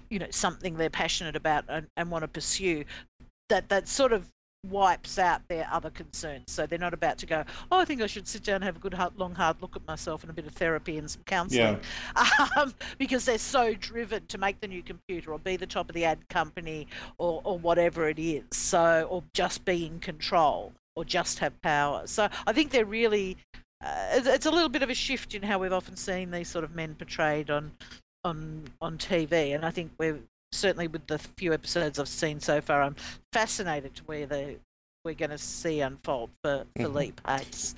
you 0.09 0.19
know 0.19 0.27
something 0.29 0.75
they're 0.75 0.89
passionate 0.89 1.35
about 1.35 1.65
and, 1.67 1.87
and 1.97 2.11
want 2.11 2.23
to 2.23 2.27
pursue 2.27 2.85
that 3.49 3.69
that 3.69 3.87
sort 3.87 4.13
of 4.13 4.29
wipes 4.69 5.17
out 5.17 5.41
their 5.47 5.67
other 5.71 5.89
concerns. 5.89 6.45
So 6.47 6.65
they're 6.65 6.77
not 6.79 6.93
about 6.93 7.17
to 7.19 7.25
go, 7.25 7.43
oh, 7.71 7.79
I 7.79 7.85
think 7.85 8.01
I 8.01 8.07
should 8.07 8.27
sit 8.27 8.43
down 8.43 8.55
and 8.55 8.63
have 8.65 8.75
a 8.75 8.79
good, 8.79 8.93
hard, 8.93 9.17
long, 9.17 9.33
hard 9.35 9.61
look 9.61 9.75
at 9.75 9.87
myself 9.87 10.23
and 10.23 10.29
a 10.29 10.33
bit 10.33 10.45
of 10.45 10.53
therapy 10.53 10.97
and 10.97 11.09
some 11.09 11.23
counselling, 11.25 11.79
um, 12.57 12.73
because 12.97 13.25
they're 13.25 13.37
so 13.37 13.73
driven 13.73 14.25
to 14.27 14.37
make 14.37 14.59
the 14.59 14.67
new 14.67 14.83
computer 14.83 15.31
or 15.31 15.39
be 15.39 15.55
the 15.55 15.65
top 15.67 15.89
of 15.89 15.95
the 15.95 16.05
ad 16.05 16.27
company 16.29 16.87
or, 17.17 17.41
or 17.43 17.57
whatever 17.57 18.09
it 18.09 18.19
is. 18.19 18.43
So, 18.51 19.07
or 19.09 19.23
just 19.33 19.63
be 19.65 19.85
in 19.85 19.99
control 19.99 20.73
or 20.95 21.05
just 21.05 21.39
have 21.39 21.59
power. 21.61 22.05
So 22.05 22.27
I 22.45 22.53
think 22.53 22.71
they're 22.71 22.85
really. 22.85 23.37
Uh, 23.81 24.09
it's- 24.17 24.27
it's 24.27 24.45
a 24.45 24.51
little 24.51 24.67
bit 24.67 24.83
of 24.83 24.89
a 24.89 24.93
shift 24.93 25.33
in 25.33 25.41
how 25.41 25.57
we've 25.57 25.71
often 25.71 25.95
seen 25.95 26.31
these 26.31 26.49
sort 26.49 26.65
of 26.65 26.75
men 26.75 26.95
portrayed 26.95 27.49
on 27.49 27.71
on 28.25 28.65
on 28.81 28.97
TV, 28.97 29.55
and 29.55 29.65
I 29.65 29.71
think 29.71 29.93
we're 29.97 30.19
certainly 30.51 30.87
with 30.87 31.05
the 31.07 31.19
few 31.19 31.53
episodes 31.53 31.99
I've 31.99 32.07
seen 32.07 32.39
so 32.39 32.61
far, 32.61 32.81
I'm 32.81 32.95
fascinated 33.31 33.95
to 33.95 34.03
where 34.03 34.25
they 34.25 34.57
we're 35.05 35.13
going 35.13 35.29
to 35.31 35.37
see 35.37 35.79
unfold 35.79 36.29
for 36.43 36.65
for 36.75 36.83
Mhm. 36.83 36.93
Lee 36.93 37.11
Pace. 37.13 37.73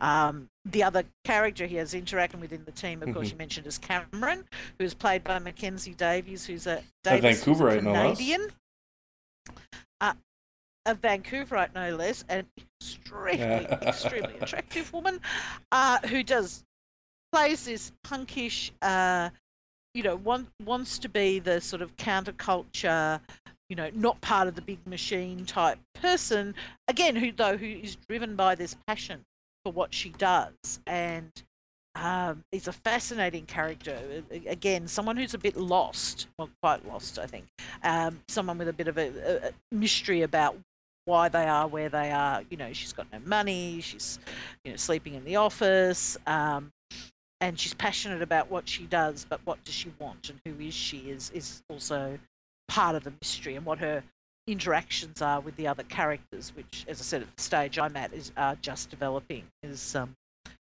Um, 0.00 0.48
the 0.66 0.82
other 0.84 1.02
character 1.24 1.66
he 1.66 1.76
has 1.76 1.94
interacting 1.94 2.40
within 2.40 2.64
the 2.66 2.72
team, 2.72 3.02
of 3.02 3.12
course, 3.14 3.28
Mhm. 3.28 3.32
you 3.32 3.36
mentioned 3.38 3.66
is 3.66 3.78
Cameron, 3.78 4.46
who 4.78 4.84
is 4.84 4.94
played 4.94 5.24
by 5.24 5.38
Mackenzie 5.38 5.94
Davis, 5.94 6.44
who's 6.46 6.66
a, 6.66 6.76
who's 6.76 6.84
a 7.06 7.18
Vancouverite, 7.20 7.82
no 7.82 7.92
less. 7.92 8.18
Canadian. 8.18 8.52
Uh, 10.00 10.14
a 10.86 10.94
Vancouverite, 10.94 11.74
no 11.74 11.96
less, 11.96 12.24
an 12.28 12.46
extremely, 12.80 13.40
extremely 13.82 14.38
attractive 14.38 14.92
woman 14.92 15.20
uh, 15.72 15.98
who 16.06 16.22
does 16.22 16.64
plays 17.32 17.64
this 17.64 17.92
punkish, 18.04 18.70
uh, 18.82 19.30
you 19.94 20.02
know, 20.02 20.16
want, 20.16 20.48
wants 20.64 20.98
to 21.00 21.08
be 21.08 21.38
the 21.38 21.60
sort 21.60 21.82
of 21.82 21.96
counterculture, 21.96 23.20
you 23.68 23.76
know, 23.76 23.90
not 23.94 24.20
part 24.20 24.48
of 24.48 24.54
the 24.54 24.62
big 24.62 24.78
machine 24.86 25.44
type 25.44 25.78
person. 25.94 26.54
Again, 26.88 27.16
who 27.16 27.32
though 27.32 27.56
who 27.56 27.66
is 27.66 27.96
driven 28.08 28.36
by 28.36 28.54
this 28.54 28.76
passion 28.86 29.20
for 29.64 29.72
what 29.72 29.92
she 29.92 30.10
does, 30.10 30.80
and 30.86 31.30
um, 31.94 32.44
is 32.52 32.68
a 32.68 32.72
fascinating 32.72 33.44
character. 33.46 33.98
Again, 34.46 34.86
someone 34.86 35.16
who's 35.16 35.34
a 35.34 35.38
bit 35.38 35.56
lost, 35.56 36.28
well, 36.38 36.48
quite 36.62 36.86
lost, 36.86 37.18
I 37.18 37.26
think. 37.26 37.46
Um, 37.82 38.20
someone 38.28 38.58
with 38.58 38.68
a 38.68 38.72
bit 38.72 38.88
of 38.88 38.98
a, 38.98 39.48
a- 39.48 39.74
mystery 39.74 40.22
about 40.22 40.56
why 41.06 41.28
they 41.28 41.46
are 41.46 41.66
where 41.66 41.88
they 41.88 42.12
are. 42.12 42.42
You 42.50 42.56
know, 42.56 42.72
she's 42.72 42.92
got 42.92 43.06
no 43.12 43.18
money. 43.24 43.80
She's, 43.80 44.18
you 44.64 44.70
know, 44.70 44.76
sleeping 44.76 45.14
in 45.14 45.24
the 45.24 45.36
office. 45.36 46.16
Um, 46.26 46.70
and 47.40 47.58
she's 47.58 47.74
passionate 47.74 48.22
about 48.22 48.50
what 48.50 48.68
she 48.68 48.84
does, 48.84 49.26
but 49.28 49.40
what 49.44 49.62
does 49.64 49.74
she 49.74 49.92
want 49.98 50.30
and 50.30 50.40
who 50.44 50.64
is 50.64 50.74
she 50.74 51.10
is 51.10 51.30
is 51.30 51.62
also 51.68 52.18
part 52.68 52.96
of 52.96 53.04
the 53.04 53.12
mystery 53.20 53.56
and 53.56 53.64
what 53.64 53.78
her 53.78 54.02
interactions 54.46 55.22
are 55.22 55.40
with 55.40 55.56
the 55.56 55.66
other 55.66 55.82
characters, 55.84 56.52
which, 56.56 56.84
as 56.88 57.00
I 57.00 57.04
said 57.04 57.22
at 57.22 57.36
the 57.36 57.42
stage 57.42 57.78
I'm 57.78 57.96
at, 57.96 58.12
is 58.12 58.32
are 58.36 58.56
just 58.56 58.90
developing. 58.90 59.44
Is 59.62 59.94
um 59.94 60.14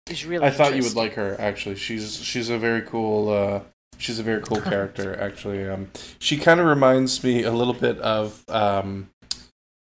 is 0.08 0.24
really. 0.24 0.46
I 0.46 0.50
thought 0.50 0.76
you 0.76 0.82
would 0.82 0.96
like 0.96 1.14
her. 1.14 1.36
Actually, 1.38 1.76
she's 1.76 2.16
she's 2.16 2.50
a 2.50 2.58
very 2.58 2.82
cool. 2.82 3.30
Uh, 3.30 3.60
she's 3.98 4.18
a 4.18 4.22
very 4.22 4.42
cool 4.42 4.60
character. 4.72 5.18
Actually, 5.20 5.68
um, 5.68 5.90
she 6.18 6.36
kind 6.36 6.60
of 6.60 6.66
reminds 6.66 7.24
me 7.24 7.42
a 7.42 7.52
little 7.52 7.74
bit 7.74 7.98
of 7.98 8.44
um, 8.48 9.08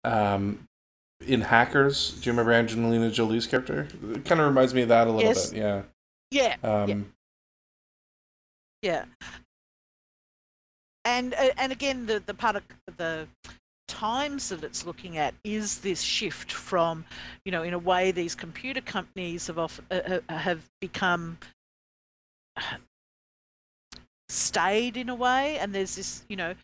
um, 0.04 0.66
in 1.26 1.42
Hackers. 1.42 2.12
Do 2.12 2.26
you 2.26 2.32
remember 2.32 2.52
Angelina 2.52 3.10
Jolie's 3.10 3.46
character? 3.46 3.88
It 4.14 4.24
kind 4.24 4.40
of 4.40 4.46
reminds 4.46 4.74
me 4.74 4.82
of 4.82 4.88
that 4.88 5.06
a 5.06 5.10
little 5.10 5.28
Yes. 5.28 5.50
bit. 5.50 5.58
Yeah. 5.58 5.82
Yeah, 6.32 6.56
Um, 6.62 7.12
yeah. 8.80 9.04
And 11.04 11.34
uh, 11.34 11.50
and 11.58 11.72
again, 11.72 12.06
the 12.06 12.22
the 12.24 12.32
part 12.32 12.56
of 12.56 12.62
the 12.96 13.28
times 13.86 14.48
that 14.48 14.64
it's 14.64 14.86
looking 14.86 15.18
at 15.18 15.34
is 15.44 15.78
this 15.80 16.00
shift 16.00 16.50
from, 16.50 17.04
you 17.44 17.52
know, 17.52 17.62
in 17.62 17.74
a 17.74 17.78
way 17.78 18.12
these 18.12 18.34
computer 18.34 18.80
companies 18.80 19.48
have 19.48 19.58
off, 19.58 19.80
uh, 19.90 20.20
uh, 20.28 20.36
have 20.38 20.62
become 20.80 21.38
stayed 24.30 24.96
in 24.96 25.10
a 25.10 25.14
way, 25.14 25.58
and 25.58 25.74
there's 25.74 25.96
this, 25.96 26.24
you 26.28 26.36
know, 26.36 26.54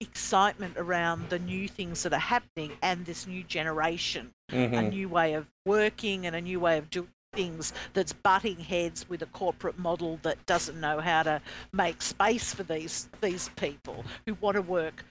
excitement 0.00 0.76
around 0.76 1.30
the 1.30 1.38
new 1.38 1.66
things 1.66 2.02
that 2.02 2.12
are 2.12 2.18
happening 2.18 2.72
and 2.82 3.06
this 3.06 3.26
new 3.26 3.42
generation 3.42 4.30
a 4.50 4.54
mhm. 4.54 4.90
new 4.90 5.08
way 5.08 5.32
of 5.32 5.46
working 5.64 6.26
and 6.26 6.36
a 6.36 6.40
new 6.40 6.60
way 6.60 6.76
of 6.76 6.90
doing 6.90 7.08
things 7.36 7.72
that's 7.92 8.12
butting 8.12 8.58
heads 8.58 9.08
with 9.08 9.22
a 9.22 9.26
corporate 9.26 9.78
model 9.78 10.18
that 10.22 10.44
doesn't 10.46 10.80
know 10.80 10.98
how 10.98 11.22
to 11.22 11.40
make 11.72 12.02
space 12.02 12.52
for 12.52 12.62
these 12.64 13.08
these 13.20 13.50
people 13.56 14.04
who 14.26 14.34
want 14.40 14.56
to 14.56 14.62
work 14.62 15.04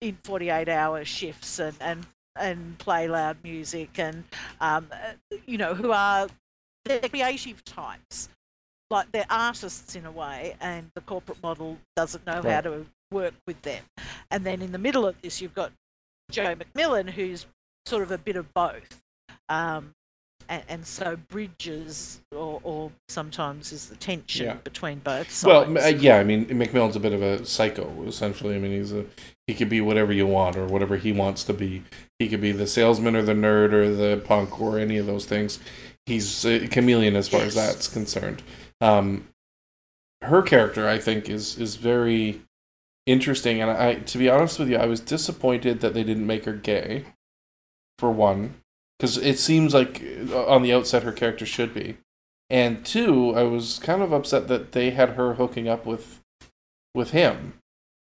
in 0.00 0.16
48 0.22 0.68
hour 0.68 1.04
shifts 1.04 1.58
and 1.58 1.74
and 1.80 2.06
and 2.36 2.78
play 2.78 3.08
loud 3.08 3.36
music 3.42 3.98
and 3.98 4.24
um, 4.60 4.86
you 5.46 5.58
know 5.58 5.74
who 5.74 5.92
are 5.92 6.28
they're 6.84 7.00
creative 7.00 7.64
types. 7.64 8.28
Like 8.90 9.10
they're 9.12 9.26
artists 9.30 9.96
in 9.96 10.04
a 10.04 10.10
way 10.10 10.56
and 10.60 10.90
the 10.94 11.00
corporate 11.02 11.42
model 11.42 11.78
doesn't 11.96 12.26
know 12.26 12.42
how 12.42 12.60
to 12.60 12.86
work 13.10 13.34
with 13.46 13.60
them. 13.62 13.82
And 14.30 14.44
then 14.44 14.60
in 14.60 14.72
the 14.72 14.78
middle 14.78 15.06
of 15.06 15.20
this 15.22 15.40
you've 15.40 15.54
got 15.54 15.72
Joe 16.30 16.54
MacMillan 16.54 17.08
who's 17.10 17.46
sort 17.86 18.02
of 18.02 18.10
a 18.10 18.18
bit 18.18 18.36
of 18.36 18.52
both. 18.52 19.00
Um, 19.48 19.94
and, 20.48 20.62
and 20.68 20.86
so 20.86 21.16
bridges 21.28 22.20
or, 22.34 22.60
or 22.62 22.90
sometimes 23.08 23.72
is 23.72 23.88
the 23.88 23.96
tension 23.96 24.46
Yeah. 24.46 24.54
between 24.54 24.98
both 25.00 25.44
Well, 25.44 25.64
sides. 25.64 25.84
m- 25.86 25.94
uh, 25.94 25.98
yeah. 25.98 26.18
I 26.18 26.24
mean, 26.24 26.46
MacMillan's 26.46 26.96
a 26.96 27.00
bit 27.00 27.12
of 27.12 27.22
a 27.22 27.44
psycho. 27.46 28.04
Essentially, 28.06 28.54
I 28.54 28.58
mean, 28.58 28.72
he's 28.72 28.92
a 28.92 29.04
he 29.46 29.54
could 29.54 29.68
be 29.68 29.80
whatever 29.80 30.12
you 30.12 30.26
want 30.26 30.56
or 30.56 30.66
whatever 30.66 30.96
he 30.96 31.12
wants 31.12 31.44
to 31.44 31.52
be. 31.52 31.82
He 32.18 32.28
could 32.28 32.40
be 32.40 32.52
the 32.52 32.66
salesman 32.66 33.16
or 33.16 33.22
the 33.22 33.32
nerd 33.34 33.72
or 33.72 33.92
the 33.94 34.22
punk 34.24 34.60
or 34.60 34.78
any 34.78 34.98
of 34.98 35.06
those 35.06 35.26
things. 35.26 35.58
He's 36.06 36.44
a 36.44 36.66
chameleon 36.68 37.16
as 37.16 37.28
far 37.28 37.42
as 37.42 37.54
that's 37.54 37.88
concerned. 37.88 38.42
Um, 38.80 39.28
her 40.22 40.42
character, 40.42 40.88
I 40.88 40.98
think, 40.98 41.28
is 41.28 41.58
is 41.58 41.76
very 41.76 42.42
interesting, 43.06 43.60
and 43.60 43.70
I, 43.70 43.94
to 43.94 44.18
be 44.18 44.28
honest 44.30 44.58
with 44.58 44.68
you, 44.68 44.76
I 44.76 44.86
was 44.86 45.00
disappointed 45.00 45.80
that 45.80 45.94
they 45.94 46.04
didn't 46.04 46.26
make 46.26 46.44
her 46.44 46.52
gay. 46.52 47.04
For 47.98 48.10
one, 48.10 48.54
because 48.98 49.16
it 49.16 49.38
seems 49.38 49.74
like 49.74 50.02
uh, 50.30 50.46
on 50.46 50.62
the 50.62 50.72
outset 50.72 51.02
her 51.02 51.12
character 51.12 51.46
should 51.46 51.72
be, 51.74 51.96
and 52.50 52.84
two, 52.84 53.34
I 53.34 53.42
was 53.44 53.78
kind 53.78 54.02
of 54.02 54.12
upset 54.12 54.48
that 54.48 54.72
they 54.72 54.90
had 54.90 55.10
her 55.10 55.34
hooking 55.34 55.68
up 55.68 55.84
with 55.86 56.20
with 56.94 57.10
him, 57.10 57.54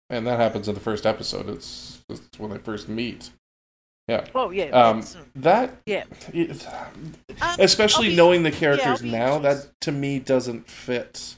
and 0.10 0.26
that 0.28 0.40
happens 0.40 0.68
in 0.68 0.74
the 0.74 0.80
first 0.82 1.06
episode. 1.06 1.48
It's, 1.50 2.02
it's 2.10 2.40
when 2.40 2.52
they 2.52 2.58
first 2.58 2.90
meet. 2.90 3.30
Yeah. 4.08 4.26
oh 4.34 4.50
yeah 4.50 4.66
Um, 4.72 5.04
that 5.36 5.78
yeah 5.86 6.06
it, 6.34 6.66
Um, 6.68 7.14
especially 7.60 8.10
be- 8.10 8.16
knowing 8.16 8.42
the 8.42 8.52
characters 8.52 9.04
be 9.04 9.12
now, 9.12 9.38
that 9.38 9.68
to 9.82 9.92
me 9.92 10.18
doesn't 10.18 10.68
fit 10.68 11.36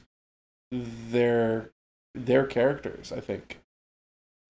their 0.72 1.72
their 2.16 2.46
characters. 2.46 3.12
I 3.12 3.20
think. 3.20 3.60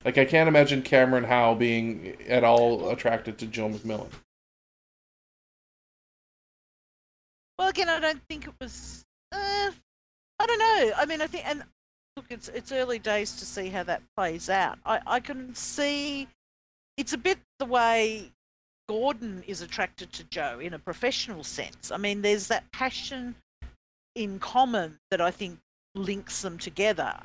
Like 0.06 0.18
I 0.18 0.26
can't 0.26 0.48
imagine 0.48 0.82
Cameron 0.84 1.24
Howe 1.26 1.54
being 1.56 2.16
at 2.28 2.44
all 2.44 2.90
attracted 2.90 3.38
to 3.40 3.46
Joe 3.48 3.70
MacMillan. 3.70 4.10
Well, 7.62 7.70
again, 7.70 7.90
I 7.90 8.00
don't 8.00 8.24
think 8.28 8.48
it 8.48 8.56
was. 8.60 9.06
Uh, 9.32 9.70
I 10.40 10.46
don't 10.48 10.58
know. 10.58 10.94
I 10.98 11.06
mean, 11.06 11.22
I 11.22 11.28
think, 11.28 11.48
and 11.48 11.62
look, 12.18 12.26
it's 12.32 12.48
it's 12.50 12.72
early 12.72 12.98
days 12.98 13.34
to 13.34 13.46
see 13.46 13.70
how 13.70 13.84
that 13.84 14.02
plays 14.18 14.50
out. 14.50 14.80
I 14.84 15.00
I 15.06 15.20
can 15.20 15.54
see. 15.54 16.28
It's 16.98 17.14
a 17.14 17.20
bit 17.20 17.38
the 17.60 17.66
way 17.66 18.32
Gordon 18.90 19.44
is 19.46 19.62
attracted 19.62 20.12
to 20.14 20.24
Joe 20.24 20.58
in 20.58 20.74
a 20.74 20.80
professional 20.80 21.44
sense. 21.44 21.92
I 21.92 21.98
mean, 21.98 22.24
there's 22.24 22.48
that 22.48 22.64
passion 22.72 23.36
in 24.16 24.40
common 24.40 24.98
that 25.12 25.22
I 25.22 25.30
think 25.30 25.60
links 25.94 26.42
them 26.42 26.58
together. 26.58 27.16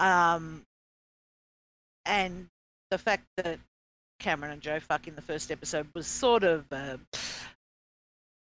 Um, 0.00 0.64
and 2.04 2.46
the 2.90 2.98
fact 2.98 3.24
that 3.38 3.58
Cameron 4.20 4.52
and 4.52 4.60
Joe 4.60 4.80
fuck 4.80 5.08
in 5.08 5.14
the 5.14 5.22
first 5.22 5.50
episode 5.50 5.86
was 5.94 6.06
sort 6.06 6.44
of. 6.44 6.66
Uh, 6.70 6.98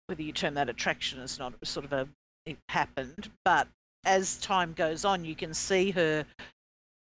whether 0.10 0.24
you 0.24 0.34
term 0.34 0.56
that 0.56 0.70
attraction 0.70 1.20
or 1.20 1.28
not, 1.40 1.54
sort 1.66 1.86
of 1.86 1.94
a 1.94 2.10
it 2.46 2.58
happened. 2.70 3.32
But 3.46 3.68
as 4.06 4.38
time 4.40 4.74
goes 4.74 5.06
on, 5.06 5.26
you 5.26 5.36
can 5.36 5.54
see 5.54 5.92
her 5.92 6.26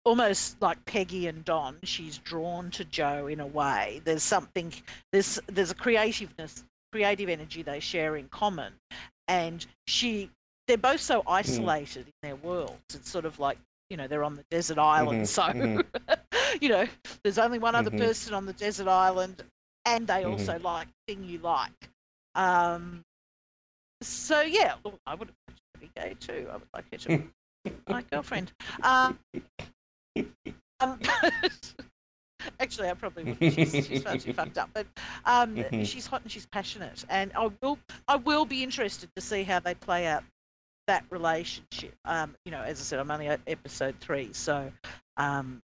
almost 0.04 0.60
like 0.60 0.84
Peggy 0.86 1.26
and 1.26 1.44
Don. 1.44 1.78
She's 1.84 2.18
drawn 2.18 2.70
to 2.72 2.84
Joe 2.84 3.26
in 3.26 3.40
a 3.40 3.46
way. 3.46 4.00
There's 4.04 4.22
something 4.22 4.72
there's 5.12 5.40
there's 5.48 5.70
a 5.70 5.74
creativeness, 5.74 6.64
creative 6.92 7.28
energy 7.28 7.62
they 7.62 7.80
share 7.80 8.16
in 8.16 8.28
common, 8.28 8.74
and 9.28 9.66
she 9.86 10.30
they're 10.68 10.78
both 10.78 11.00
so 11.00 11.22
isolated 11.26 12.06
in 12.08 12.14
their 12.22 12.36
worlds. 12.36 12.94
It's 12.94 13.10
sort 13.10 13.26
of 13.26 13.38
like 13.38 13.58
you 13.90 13.96
know 13.96 14.08
they're 14.08 14.24
on 14.24 14.36
the 14.36 14.44
desert 14.50 14.78
island, 14.78 15.26
Mhm, 15.26 15.26
so 15.26 15.52
mhm. 15.52 15.84
you 16.60 16.68
know 16.68 16.86
there's 17.22 17.38
only 17.38 17.58
one 17.58 17.74
other 17.74 17.90
Mhm. 17.90 17.92
person 17.92 18.34
on 18.34 18.46
the 18.46 18.54
desert 18.54 18.88
island, 18.88 19.42
and 19.84 20.06
they 20.06 20.24
Mhm. 20.24 20.26
also 20.26 20.58
like 20.60 20.88
thing 21.08 21.24
you 21.24 21.38
like. 21.38 21.90
Um, 22.34 23.04
so 24.02 24.42
yeah, 24.42 24.74
look, 24.84 24.98
I 25.06 25.14
would 25.14 25.30
be 25.80 25.90
gay 25.96 26.14
too. 26.20 26.48
I 26.50 26.56
would 26.56 26.68
like 26.74 26.84
her 26.92 26.98
to 26.98 27.08
be 27.08 27.24
my 27.88 28.02
girlfriend. 28.02 28.52
Um, 28.82 29.18
um, 30.80 30.98
actually, 32.60 32.88
I 32.90 32.94
probably 32.94 33.24
would. 33.24 33.52
She's, 33.52 33.86
she's 33.86 34.02
far 34.02 34.16
too 34.16 34.32
fucked 34.32 34.58
up, 34.58 34.70
but 34.74 34.86
um, 35.24 35.56
Mhm. 35.56 35.86
she's 35.86 36.06
hot 36.06 36.22
and 36.22 36.30
she's 36.30 36.46
passionate, 36.46 37.04
and 37.08 37.32
I 37.34 37.50
will 37.62 37.78
I 38.08 38.16
will 38.16 38.44
be 38.44 38.62
interested 38.62 39.10
to 39.14 39.22
see 39.22 39.42
how 39.42 39.60
they 39.60 39.74
play 39.74 40.06
out 40.06 40.24
that 40.86 41.04
relationship. 41.10 41.94
Um, 42.04 42.36
you 42.44 42.52
know, 42.52 42.60
as 42.60 42.80
I 42.80 42.82
said, 42.84 42.98
I'm 42.98 43.10
only 43.10 43.28
at 43.28 43.40
episode 43.46 43.94
three, 44.00 44.32
so 44.32 44.70
um, 45.16 45.62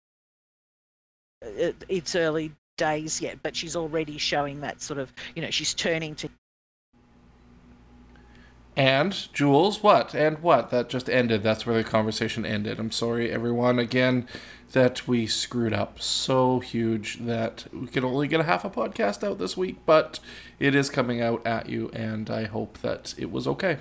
it, 1.41 1.75
it's 1.87 2.15
early 2.15 2.51
days 2.77 3.21
yet, 3.21 3.39
but 3.41 3.55
she's 3.55 3.75
already 3.75 4.17
showing 4.17 4.59
that 4.61 4.81
sort 4.81 4.99
of, 4.99 5.13
you 5.35 5.41
know, 5.41 5.51
she's 5.51 5.73
turning 5.73 6.15
to 6.15 6.29
And 8.77 9.33
Jules, 9.33 9.81
what? 9.81 10.13
And 10.13 10.39
what? 10.39 10.69
That 10.69 10.89
just 10.89 11.09
ended. 11.09 11.43
That's 11.43 11.65
where 11.65 11.77
the 11.77 11.89
conversation 11.89 12.45
ended. 12.45 12.79
I'm 12.79 12.91
sorry, 12.91 13.31
everyone. 13.31 13.79
Again, 13.79 14.27
that 14.73 15.07
we 15.07 15.25
screwed 15.25 15.71
up 15.71 16.01
so 16.01 16.59
huge 16.59 17.19
that 17.19 17.65
we 17.71 17.87
could 17.87 18.03
only 18.03 18.27
get 18.27 18.41
a 18.41 18.43
half 18.43 18.65
a 18.65 18.69
podcast 18.69 19.23
out 19.23 19.37
this 19.37 19.55
week, 19.55 19.77
but 19.85 20.19
it 20.59 20.75
is 20.75 20.89
coming 20.89 21.21
out 21.21 21.45
at 21.47 21.69
you, 21.69 21.89
and 21.93 22.29
I 22.29 22.43
hope 22.43 22.79
that 22.79 23.15
it 23.17 23.31
was 23.31 23.47
okay. 23.47 23.77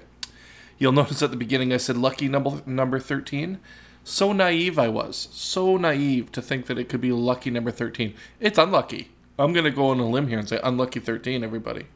You'll 0.79 0.93
notice 0.93 1.23
at 1.23 1.33
the 1.33 1.37
beginning 1.37 1.73
I 1.73 1.79
said 1.79 1.97
lucky 1.97 2.29
number 2.29 2.63
number 2.65 3.01
13. 3.01 3.59
So 4.05 4.33
naive 4.33 4.79
I 4.79 4.89
was. 4.89 5.29
So 5.33 5.77
naive 5.77 6.31
to 6.33 6.43
think 6.43 6.67
that 6.67 6.79
it 6.79 6.89
could 6.89 7.01
be 7.01 7.11
lucky 7.11 7.51
number 7.51 7.71
13. 7.71 8.15
It's 8.39 8.59
unlucky. 8.59 9.11
I'm 9.39 9.53
going 9.53 9.65
to 9.65 9.71
go 9.71 9.89
on 9.89 9.99
a 9.99 10.09
limb 10.09 10.29
here 10.29 10.39
and 10.39 10.49
say 10.49 10.61
unlucky 10.63 11.01
13, 11.01 11.43
everybody. 11.43 11.87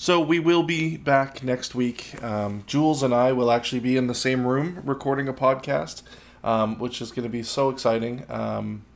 So 0.00 0.18
we 0.18 0.38
will 0.38 0.62
be 0.62 0.96
back 0.96 1.42
next 1.42 1.74
week. 1.74 2.14
Um, 2.24 2.64
Jules 2.66 3.02
and 3.02 3.12
I 3.12 3.32
will 3.32 3.52
actually 3.52 3.80
be 3.80 3.98
in 3.98 4.06
the 4.06 4.14
same 4.14 4.46
room 4.46 4.80
recording 4.86 5.28
a 5.28 5.34
podcast, 5.34 6.00
um, 6.42 6.78
which 6.78 7.02
is 7.02 7.10
going 7.10 7.24
to 7.24 7.28
be 7.28 7.42
so 7.42 7.68
exciting. 7.68 8.24
Um, 8.30 8.86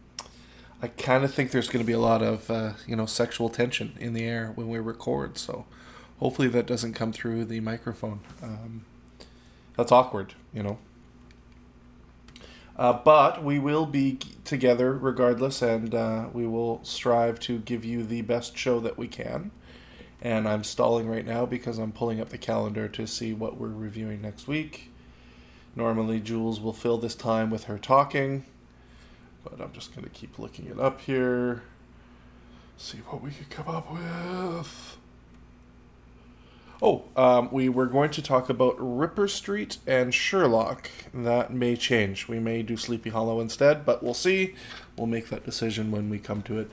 I 0.81 0.89
kind 0.89 1.23
of 1.23 1.35
think 1.35 1.51
there's 1.51 1.69
going 1.69 1.85
to 1.85 1.87
be 1.87 1.93
a 1.93 1.99
lot 1.99 2.23
of 2.23 2.51
uh, 2.51 2.73
you 2.87 2.97
know 2.97 3.05
sexual 3.05 3.51
tension 3.51 3.93
in 4.01 4.15
the 4.15 4.25
air 4.25 4.53
when 4.55 4.71
we 4.71 4.79
record. 4.79 5.37
So 5.37 5.67
hopefully 6.21 6.49
that 6.49 6.65
doesn't 6.65 6.95
come 6.95 7.13
through 7.13 7.45
the 7.45 7.61
microphone. 7.61 8.21
Um, 8.43 8.87
that's 9.77 9.93
awkward, 9.93 10.33
you 10.55 10.63
know. 10.63 10.79
Uh, 12.79 12.95
but 12.95 13.45
we 13.45 13.59
will 13.59 13.85
be 13.85 14.21
together 14.47 14.95
regardless, 14.95 15.61
and 15.61 15.95
uh, 15.95 16.29
we 16.33 16.47
will 16.47 16.83
strive 16.83 17.41
to 17.41 17.59
give 17.59 17.85
you 17.85 18.03
the 18.05 18.23
best 18.23 18.57
show 18.57 18.81
that 18.81 18.97
we 18.97 19.07
can 19.07 19.51
and 20.25 20.49
I'm 20.49 20.65
stalling 20.65 21.07
right 21.07 21.27
now 21.27 21.45
because 21.45 21.79
I'm 21.79 21.93
pulling 21.93 22.19
up 22.19 22.31
the 22.31 22.39
calendar 22.39 22.89
to 22.89 23.07
see 23.07 23.35
what 23.35 23.59
we're 23.59 23.69
reviewing 23.69 24.23
next 24.23 24.49
week. 24.49 24.91
Normally, 25.77 26.19
Jules 26.19 26.61
will 26.61 26.73
fill 26.73 26.97
this 26.97 27.15
time 27.15 27.51
with 27.51 27.65
her 27.65 27.79
talking, 27.79 28.45
but 29.45 29.61
I'm 29.61 29.73
just 29.73 29.95
going 29.95 30.05
to 30.05 30.11
keep 30.11 30.39
looking 30.39 30.67
it 30.67 30.81
up 30.81 31.03
here. 31.03 31.63
See 32.79 32.99
what 32.99 33.23
we 33.23 33.33
can 33.33 33.45
come 33.51 33.69
up 33.69 33.93
with. 33.93 34.97
Oh, 36.81 37.05
um, 37.17 37.49
we 37.53 37.69
were 37.69 37.87
going 37.87 38.11
to 38.11 38.23
talk 38.23 38.49
about 38.49 38.77
Ripper 38.79 39.29
Street 39.29 39.79
and 39.87 40.13
Sherlock. 40.13 40.91
That 41.13 41.53
may 41.53 41.77
change. 41.77 42.29
We 42.29 42.39
may 42.39 42.63
do 42.63 42.77
Sleepy 42.77 43.11
Hollow 43.11 43.41
instead, 43.41 43.85
but 43.85 44.03
we'll 44.03 44.15
see. 44.15 44.55
We'll 44.97 45.07
make 45.07 45.29
that 45.29 45.45
decision 45.45 45.91
when 45.91 46.09
we 46.09 46.19
come 46.19 46.43
to 46.43 46.59
it. 46.59 46.71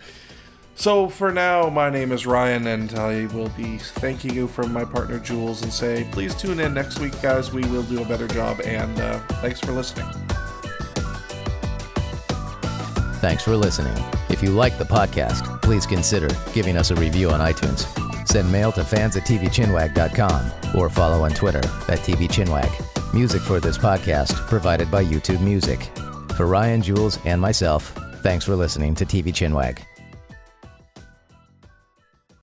So 0.76 1.10
for 1.10 1.32
now, 1.32 1.70
my 1.70 1.90
name 1.90 2.12
is 2.12 2.26
Ryan, 2.26 2.66
and 2.68 2.94
I 2.96 3.28
will 3.28 3.50
be 3.50 3.78
thanking 3.78 4.34
you 4.34 4.48
from 4.48 4.74
my 4.74 4.84
partner 4.84 5.20
Jules 5.20 5.62
and 5.62 5.72
say, 5.72 6.08
please 6.12 6.34
tune 6.34 6.60
in 6.60 6.74
next 6.74 7.00
week, 7.00 7.20
guys. 7.22 7.52
We 7.52 7.62
will 7.66 7.84
do 7.84 8.02
a 8.02 8.06
better 8.06 8.28
job, 8.28 8.62
and 8.62 9.00
uh, 9.00 9.20
thanks 9.42 9.60
for 9.60 9.74
listening. 9.74 10.08
Thanks 13.20 13.44
for 13.44 13.56
listening. 13.56 13.94
If 14.30 14.42
you 14.42 14.50
like 14.50 14.80
the 14.80 14.86
podcast, 14.86 15.62
please 15.62 15.86
consider 15.86 16.30
giving 16.54 16.76
us 16.78 16.90
a 16.90 16.96
review 16.96 17.30
on 17.30 17.40
iTunes. 17.40 17.86
Send 18.28 18.52
mail 18.52 18.72
to 18.72 18.84
fans 18.84 19.16
at 19.16 19.24
tvchinwag.com 19.24 20.76
or 20.80 20.90
follow 20.90 21.24
on 21.24 21.32
Twitter 21.32 21.60
at 21.60 22.00
tvchinwag. 22.00 23.14
Music 23.14 23.42
for 23.42 23.60
this 23.60 23.78
podcast 23.78 24.34
provided 24.48 24.90
by 24.90 25.04
YouTube 25.04 25.42
Music. 25.42 25.84
For 26.36 26.48
Ryan, 26.48 26.82
Jules, 26.82 27.20
and 27.26 27.40
myself, 27.40 27.94
thanks 28.24 28.46
for 28.46 28.56
listening 28.56 28.96
to 28.96 29.06
TV 29.06 29.28
Chinwag. 29.28 29.84